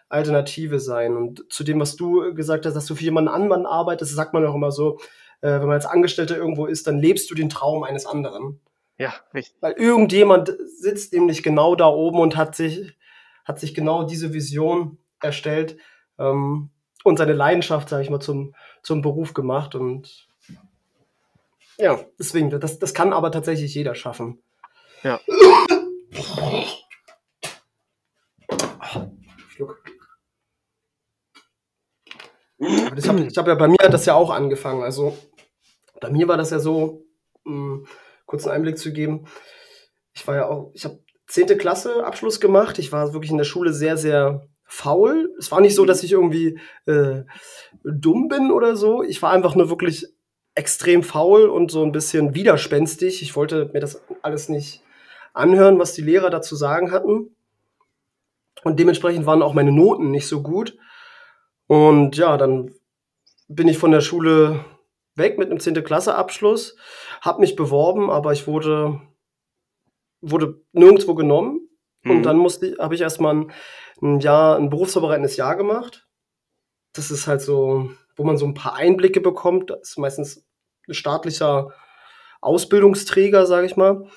[0.09, 1.15] Alternative sein.
[1.15, 4.45] Und zu dem, was du gesagt hast, dass du für jemanden anderen arbeitest, sagt man
[4.45, 4.99] auch immer so,
[5.41, 8.59] äh, wenn man als Angestellter irgendwo ist, dann lebst du den Traum eines anderen.
[8.97, 9.55] Ja, richtig.
[9.61, 12.97] Weil irgendjemand sitzt nämlich genau da oben und hat sich,
[13.45, 15.77] hat sich genau diese Vision erstellt
[16.17, 16.69] ähm,
[17.03, 19.75] und seine Leidenschaft, sage ich mal, zum, zum Beruf gemacht.
[19.75, 20.27] Und
[21.77, 24.41] ja, deswegen, das, das kann aber tatsächlich jeder schaffen.
[25.03, 25.19] Ja.
[29.49, 29.83] Schluck.
[32.59, 34.83] ich habe hab ja bei mir hat das ja auch angefangen.
[34.83, 35.17] Also
[36.01, 37.05] bei mir war das ja so,
[37.43, 37.87] mh, hm,
[38.25, 39.27] kurzen Einblick zu geben.
[40.13, 42.79] Ich war ja auch, ich habe zehnte Klasse Abschluss gemacht.
[42.79, 45.33] Ich war wirklich in der Schule sehr, sehr faul.
[45.39, 47.23] Es war nicht so, dass ich irgendwie äh,
[47.83, 49.03] dumm bin oder so.
[49.03, 50.07] Ich war einfach nur wirklich
[50.55, 53.21] extrem faul und so ein bisschen widerspenstig.
[53.21, 54.83] Ich wollte mir das alles nicht
[55.33, 57.35] anhören, was die Lehrer dazu sagen hatten.
[58.63, 60.77] Und dementsprechend waren auch meine Noten nicht so gut.
[61.67, 62.73] Und ja, dann
[63.47, 64.65] bin ich von der Schule
[65.15, 65.83] weg mit einem 10.
[65.83, 66.75] Klasse Abschluss,
[67.21, 69.01] habe mich beworben, aber ich wurde,
[70.21, 71.66] wurde nirgendwo genommen.
[72.07, 72.17] Mhm.
[72.17, 73.51] Und dann musste habe ich erstmal ein,
[74.01, 76.07] ein Jahr, ein berufsvorbereitendes Jahr gemacht.
[76.93, 79.69] Das ist halt so, wo man so ein paar Einblicke bekommt.
[79.69, 80.45] Das ist meistens
[80.87, 81.71] ein staatlicher
[82.41, 84.07] Ausbildungsträger, sage ich mal.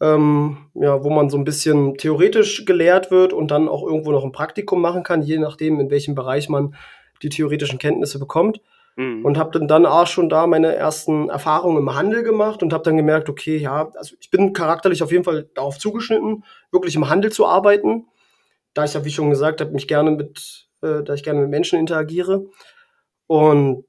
[0.00, 4.24] Ähm, ja, wo man so ein bisschen theoretisch gelehrt wird und dann auch irgendwo noch
[4.24, 6.74] ein Praktikum machen kann, je nachdem, in welchem Bereich man
[7.22, 8.60] die theoretischen Kenntnisse bekommt.
[8.96, 9.24] Mhm.
[9.24, 12.84] Und habe dann, dann auch schon da meine ersten Erfahrungen im Handel gemacht und habe
[12.84, 17.08] dann gemerkt, okay, ja, also ich bin charakterlich auf jeden Fall darauf zugeschnitten, wirklich im
[17.08, 18.06] Handel zu arbeiten.
[18.72, 21.50] Da ich ja, wie schon gesagt habe, mich gerne mit, äh, da ich gerne mit
[21.50, 22.46] Menschen interagiere.
[23.26, 23.84] Und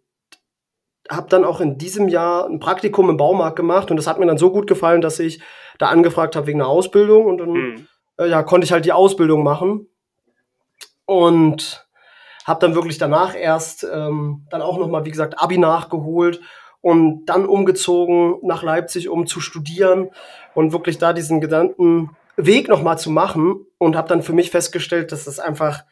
[1.10, 4.26] habe dann auch in diesem Jahr ein Praktikum im Baumarkt gemacht und das hat mir
[4.26, 5.40] dann so gut gefallen, dass ich
[5.78, 7.88] da angefragt habe wegen einer Ausbildung und dann mhm.
[8.18, 9.88] äh, ja, konnte ich halt die Ausbildung machen.
[11.06, 11.85] Und
[12.46, 16.40] habe dann wirklich danach erst ähm, dann auch nochmal, wie gesagt, Abi nachgeholt
[16.80, 20.12] und dann umgezogen nach Leipzig, um zu studieren
[20.54, 25.12] und wirklich da diesen gesamten Weg nochmal zu machen und habe dann für mich festgestellt,
[25.12, 25.84] dass das einfach,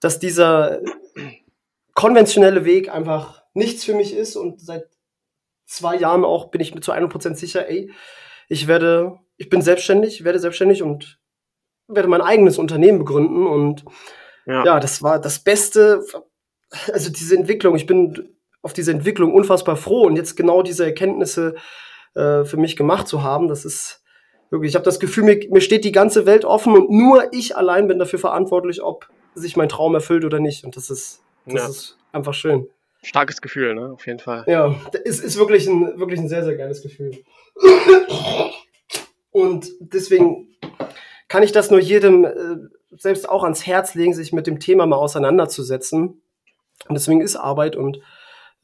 [0.00, 0.80] dass dieser
[1.94, 4.88] konventionelle Weg einfach nichts für mich ist und seit
[5.66, 7.92] zwei Jahren auch bin ich mir zu 100% sicher, ey,
[8.48, 11.20] ich werde, ich bin selbstständig, werde selbstständig und
[11.86, 13.84] werde mein eigenes Unternehmen begründen und
[14.50, 14.64] ja.
[14.64, 16.04] ja, das war das Beste.
[16.92, 18.28] Also diese Entwicklung, ich bin
[18.62, 21.54] auf diese Entwicklung unfassbar froh und jetzt genau diese Erkenntnisse
[22.14, 24.00] äh, für mich gemacht zu haben, das ist,
[24.50, 27.56] Wirklich, ich habe das Gefühl, mir, mir steht die ganze Welt offen und nur ich
[27.56, 30.64] allein bin dafür verantwortlich, ob sich mein Traum erfüllt oder nicht.
[30.64, 31.68] Und das ist, das Ja.
[31.68, 32.68] ist einfach schön.
[33.02, 33.92] Starkes Gefühl, ne?
[33.92, 34.44] Auf jeden Fall.
[34.48, 34.74] Ja,
[35.04, 37.12] es ist wirklich ein, wirklich ein sehr, sehr geiles Gefühl.
[39.30, 40.48] Und deswegen
[41.28, 42.56] kann ich das nur jedem äh,
[42.96, 46.22] selbst auch ans Herz legen, sich mit dem Thema mal auseinanderzusetzen.
[46.88, 48.00] Und deswegen ist Arbeit und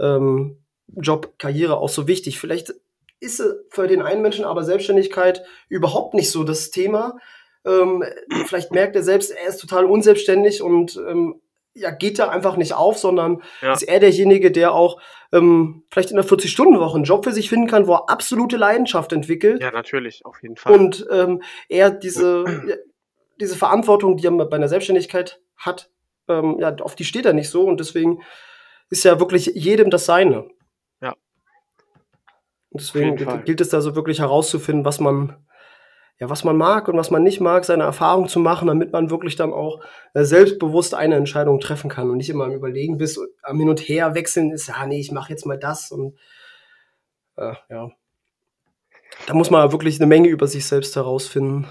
[0.00, 0.58] ähm,
[0.88, 2.38] Job, Karriere auch so wichtig.
[2.38, 2.74] Vielleicht
[3.20, 7.18] ist für den einen Menschen aber Selbstständigkeit überhaupt nicht so das Thema.
[7.64, 8.04] Ähm,
[8.46, 11.40] vielleicht merkt er selbst, er ist total unselbstständig und ähm,
[11.74, 13.72] ja, geht da einfach nicht auf, sondern Ja.
[13.74, 15.00] ist er derjenige, der auch
[15.32, 19.12] ähm, vielleicht in der 40-Stunden-Woche einen Job für sich finden kann, wo er absolute Leidenschaft
[19.12, 20.72] entwickelt Ja, natürlich, auf jeden Fall.
[20.72, 22.44] und ähm, er diese,
[23.40, 25.90] diese Verantwortung, die er bei einer Selbstständigkeit hat,
[26.28, 28.22] ähm, ja, auf die steht er nicht so und deswegen
[28.90, 30.48] ist ja wirklich jedem das Seine.
[31.00, 31.14] Ja.
[32.70, 35.36] Und deswegen gilt es da so wirklich herauszufinden, was man,
[36.18, 39.10] ja, was man mag und was man nicht mag, seine Erfahrung zu machen, damit man
[39.10, 39.82] wirklich dann auch
[40.14, 43.80] äh, selbstbewusst eine Entscheidung treffen kann und nicht immer am Überlegen bist, am Hin und
[43.80, 46.16] Her wechseln ist, ja, nee, ich mache jetzt mal das und
[47.36, 47.90] äh, ja.
[49.26, 51.66] Da muss man wirklich eine Menge über sich selbst herausfinden,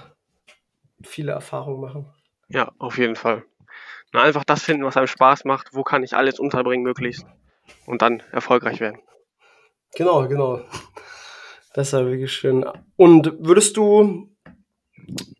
[1.06, 2.06] viele Erfahrungen machen.
[2.48, 3.44] Ja, auf jeden Fall.
[4.14, 5.70] Na, einfach das finden, was einem Spaß macht.
[5.74, 7.26] Wo kann ich alles unterbringen möglichst?
[7.86, 9.00] Und dann erfolgreich werden.
[9.96, 10.62] Genau, genau.
[11.74, 12.66] Das ist ja wirklich schön.
[12.96, 14.30] Und würdest du,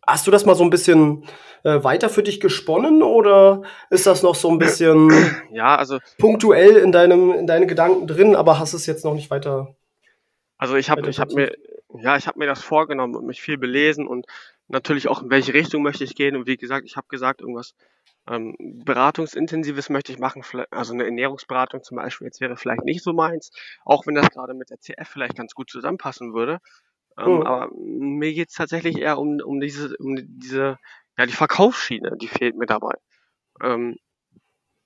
[0.06, 1.24] hast du das mal so ein bisschen
[1.62, 5.10] äh, weiter für dich gesponnen oder ist das noch so ein bisschen
[5.52, 9.30] Ja, also, punktuell in deinem, in deinen Gedanken drin, aber hast es jetzt noch nicht
[9.30, 9.74] weiter?
[10.58, 11.54] also ich habe ich hab mir,
[11.98, 14.26] ja, ich habe mir das vorgenommen und mich viel belesen und
[14.68, 16.36] natürlich auch in welche Richtung möchte ich gehen.
[16.36, 17.74] Und wie gesagt, ich habe gesagt, irgendwas
[18.28, 23.12] ähm, Beratungsintensives möchte ich machen, also eine Ernährungsberatung zum Beispiel, jetzt wäre vielleicht nicht so
[23.12, 23.50] meins,
[23.84, 26.58] auch wenn das gerade mit der CF vielleicht ganz gut zusammenpassen würde.
[27.18, 27.42] Ähm, Mhm.
[27.42, 30.78] Aber mir geht es tatsächlich eher um, um diese, um diese,
[31.18, 32.94] ja, die Verkaufsschiene, die fehlt mir dabei.
[33.62, 33.96] Ähm,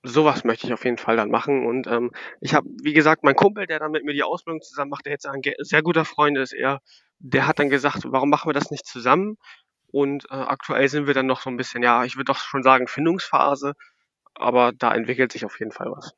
[0.03, 1.65] sowas möchte ich auf jeden Fall dann machen.
[1.65, 4.89] Und ähm, ich habe, wie gesagt, mein Kumpel, der dann mit mir die Ausbildung zusammen
[4.89, 6.81] macht, der jetzt ein sehr guter Freund ist, er,
[7.19, 9.37] der hat dann gesagt, warum machen wir das nicht zusammen?
[9.91, 12.63] Und äh, aktuell sind wir dann noch so ein bisschen, ja, ich würde doch schon
[12.63, 13.73] sagen, Findungsphase,
[14.35, 16.13] aber da entwickelt sich auf jeden Fall was.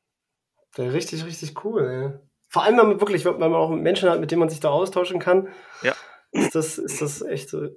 [0.78, 1.84] Ja, richtig, richtig cool.
[1.88, 2.20] Ey.
[2.50, 4.70] Vor allem, wenn man wirklich, wenn man auch Menschen hat, mit denen man sich da
[4.70, 5.50] austauschen kann,
[5.82, 5.94] Ja.
[6.32, 7.68] ist das, ist das echt so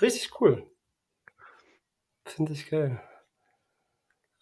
[0.00, 0.70] richtig cool.
[2.26, 3.00] Finde ich geil.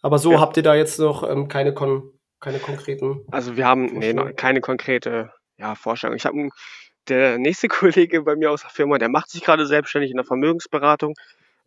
[0.01, 0.39] Aber so Ja.
[0.41, 3.25] habt ihr da jetzt noch ähm, keine, kon keine konkreten.
[3.31, 6.15] Also wir haben nee, keine konkrete ja, Vorstellung.
[6.15, 6.37] Ich habe
[7.09, 10.25] der nächste Kollege bei mir aus der Firma, der macht sich gerade selbstständig in der
[10.25, 11.15] Vermögensberatung.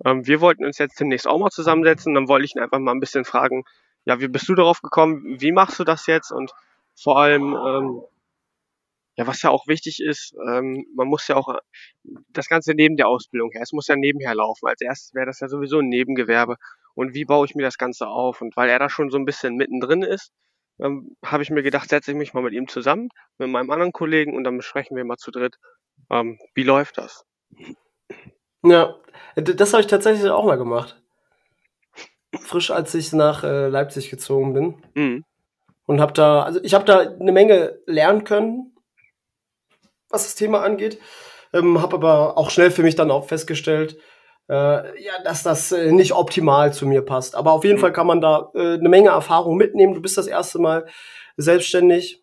[0.04, 2.14] Ähm, wir wollten uns jetzt demnächst auch mal zusammensetzen.
[2.14, 3.64] Dann wollte ich ihn einfach mal ein bisschen fragen,
[4.04, 5.40] ja, wie bist du darauf gekommen?
[5.40, 6.30] Wie machst du das jetzt?
[6.32, 6.52] Und
[6.94, 8.02] vor allem, ähm,
[9.16, 11.58] ja, was ja auch wichtig ist, ähm, man muss ja auch äh,
[12.30, 14.66] das Ganze neben der Ausbildung her, es muss ja nebenher laufen.
[14.66, 16.56] Als erstes wäre das ja sowieso ein Nebengewerbe.
[16.94, 18.40] Und wie baue ich mir das Ganze auf?
[18.40, 20.32] Und weil er da schon so ein bisschen mittendrin ist,
[20.82, 23.08] ähm, habe ich mir gedacht, setze ich mich mal mit ihm zusammen,
[23.38, 25.56] mit meinem anderen Kollegen und dann besprechen wir mal zu dritt,
[26.10, 27.24] ähm, wie läuft das?
[28.62, 28.96] Ja,
[29.36, 31.00] das habe ich tatsächlich auch mal gemacht.
[32.42, 34.82] Frisch, als ich nach äh, Leipzig gezogen bin.
[34.94, 35.24] Mhm.
[35.86, 38.76] und habe da, also ich habe da eine Menge lernen können,
[40.08, 41.00] was das Thema angeht.
[41.52, 43.98] Ähm, habe aber auch schnell für mich dann auch festgestellt,
[44.50, 47.34] äh, ja, dass das äh, nicht optimal zu mir passt.
[47.36, 47.80] Aber auf jeden Mhm.
[47.80, 49.94] Fall kann man da äh, eine Menge Erfahrung mitnehmen.
[49.94, 50.86] Du bist das erste Mal
[51.36, 52.22] selbstständig.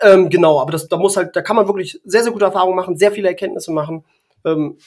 [0.00, 2.76] ähm, genau, aber das, da muss halt, da kann man wirklich sehr, sehr gute Erfahrungen
[2.76, 4.04] machen, sehr viele Erkenntnisse machen.
[4.44, 4.78] Ähm,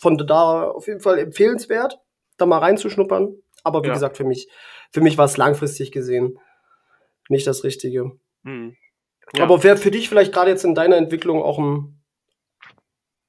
[0.00, 1.98] von da auf jeden Fall empfehlenswert,
[2.36, 3.34] da mal reinzuschnuppern.
[3.62, 3.94] Aber wie Ja.
[3.94, 4.48] gesagt, für mich,
[4.90, 6.38] für mich war es langfristig gesehen
[7.30, 8.12] nicht das Richtige.
[8.42, 8.76] Mhm.
[9.34, 9.44] Ja.
[9.44, 12.03] Aber wäre für dich vielleicht gerade jetzt in deiner Entwicklung auch ein,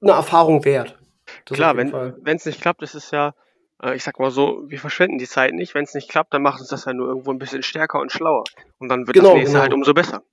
[0.05, 0.97] eine Erfahrung wert?
[1.45, 3.33] Das Klar, wenn es nicht klappt, ist es ja,
[3.81, 5.73] äh, ich sag mal so, wir verschwenden die Zeit nicht.
[5.73, 8.11] Wenn es nicht klappt, dann macht uns das ja nur irgendwo ein bisschen stärker und
[8.11, 8.43] schlauer.
[8.79, 9.61] Und dann wird Genau, das nächste genau.
[9.63, 10.23] halt umso besser.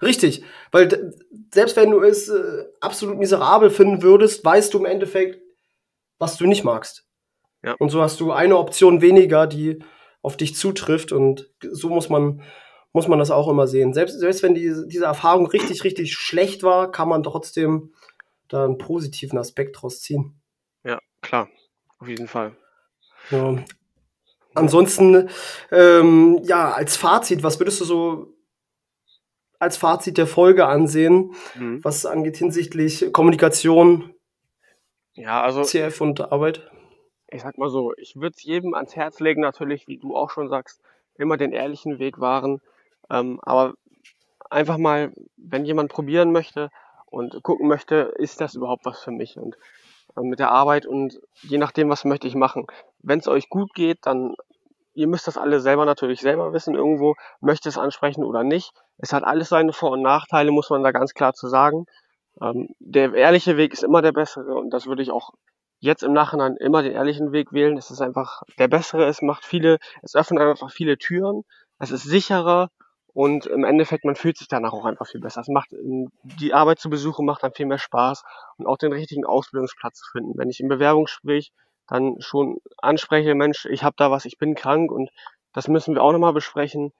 [0.00, 1.12] Richtig, weil
[1.52, 5.40] selbst wenn du es äh, absolut miserabel finden würdest, weißt du im Endeffekt,
[6.18, 7.04] was du nicht magst.
[7.64, 7.74] Ja.
[7.78, 9.82] Und so hast du eine Option weniger, die
[10.22, 12.42] auf dich zutrifft und so muss man
[12.92, 13.92] muss man das auch immer sehen.
[13.92, 17.92] Selbst, selbst wenn die, diese Erfahrung richtig, richtig schlecht war, kann man trotzdem
[18.48, 20.40] da einen positiven Aspekt draus ziehen.
[20.84, 21.48] Ja, klar.
[21.98, 22.56] Auf jeden Fall.
[23.30, 23.62] Ja.
[24.54, 25.28] Ansonsten,
[25.70, 28.34] ähm, ja, als Fazit, was würdest du so
[29.58, 31.82] als Fazit der Folge ansehen, Mhm.
[31.84, 34.14] was angeht hinsichtlich Kommunikation,
[35.14, 36.70] Ja, also CF und Arbeit?
[37.30, 40.30] ich sag mal so, ich würde es jedem ans Herz legen, natürlich, wie du auch
[40.30, 40.80] schon sagst,
[41.16, 42.60] immer den ehrlichen Weg wahren.
[43.10, 43.74] Ähm, aber
[44.48, 46.70] einfach mal, wenn jemand probieren möchte
[47.10, 49.56] und gucken möchte, ist das überhaupt was für mich und
[50.16, 52.66] äh, mit der Arbeit und je nachdem, was möchte ich machen.
[53.00, 54.34] Wenn es euch gut geht, dann
[54.94, 58.72] ihr müsst das alle selber natürlich selber wissen irgendwo, möchte es ansprechen oder nicht.
[58.98, 61.86] Es hat alles seine Vor- und Nachteile, muss man da ganz klar zu sagen.
[62.42, 65.30] Ähm, der ehrliche Weg ist immer der bessere und das würde ich auch
[65.80, 67.76] jetzt im Nachhinein immer den ehrlichen Weg wählen.
[67.76, 71.44] Es ist einfach der bessere, es macht viele, es öffnet einfach viele Türen,
[71.78, 72.70] es ist sicherer
[73.18, 75.40] und im Endeffekt, man fühlt sich danach auch einfach viel besser.
[75.40, 78.22] Es macht, ähm, die Arbeit zu besuchen macht dann viel mehr Spaß
[78.58, 80.38] und auch den richtigen Ausbildungsplatz zu finden.
[80.38, 81.50] Wenn ich im Bewerbungsgespräch
[81.88, 85.10] dann schon anspreche, Mensch, ich habe da was, ich bin krank und
[85.52, 86.92] das müssen wir auch nochmal besprechen.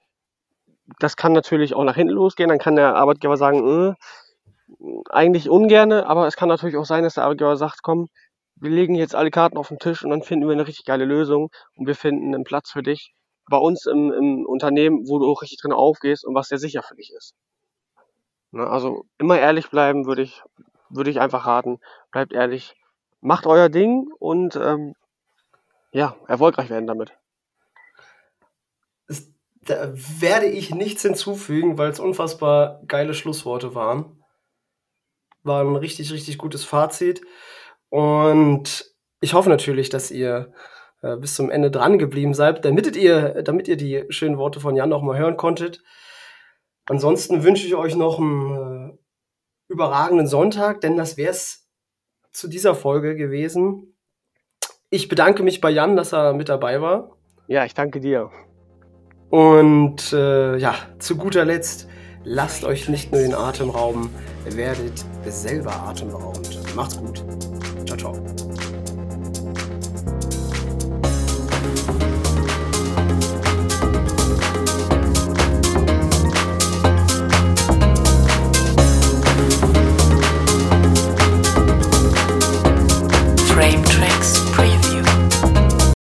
[0.99, 6.05] Das kann natürlich auch nach hinten losgehen, dann kann der Arbeitgeber sagen, äh, eigentlich ungerne,
[6.09, 8.09] aber es kann natürlich auch sein, dass der Arbeitgeber sagt, komm,
[8.57, 11.05] wir legen jetzt alle Karten auf den Tisch und dann finden wir eine richtig geile
[11.05, 13.15] Lösung und wir finden einen Platz für dich
[13.49, 16.83] bei uns im, im Unternehmen, wo du auch richtig drin aufgehst und was sehr sicher
[16.83, 17.35] für dich ist.
[18.51, 20.43] Ne, also immer ehrlich bleiben würde ich,
[20.89, 21.81] würde ich einfach raten.
[22.11, 22.75] Bleibt ehrlich,
[23.21, 24.95] macht euer Ding und ähm,
[25.93, 27.13] ja, erfolgreich werden damit.
[29.63, 34.25] Da werde ich nichts hinzufügen, weil es unfassbar geile Schlussworte waren.
[35.43, 37.21] War ein richtig, richtig gutes Fazit.
[37.91, 40.55] Und ich hoffe natürlich, dass ihr
[41.03, 44.75] äh, bis zum Ende dran geblieben seid, damit ihr, damit ihr die schönen Worte von
[44.75, 45.83] Jan noch mal hören konntet.
[46.87, 48.99] Ansonsten wünsche ich euch noch einen äh,
[49.69, 51.69] überragenden Sonntag, denn das wäre es
[52.33, 53.95] zu dieser Folge gewesen.
[54.91, 57.17] Ich bedanke mich bei Jan, dass er mit dabei war.
[57.47, 58.31] Ja, ich danke dir.
[59.31, 61.89] Und äh, ja, zu guter Letzt,
[62.25, 64.11] lasst euch nicht nur den Atem rauben,
[64.47, 66.75] werdet selber atemberaubend.
[66.75, 67.23] Macht's gut.
[67.87, 68.38] Ciao, ciao.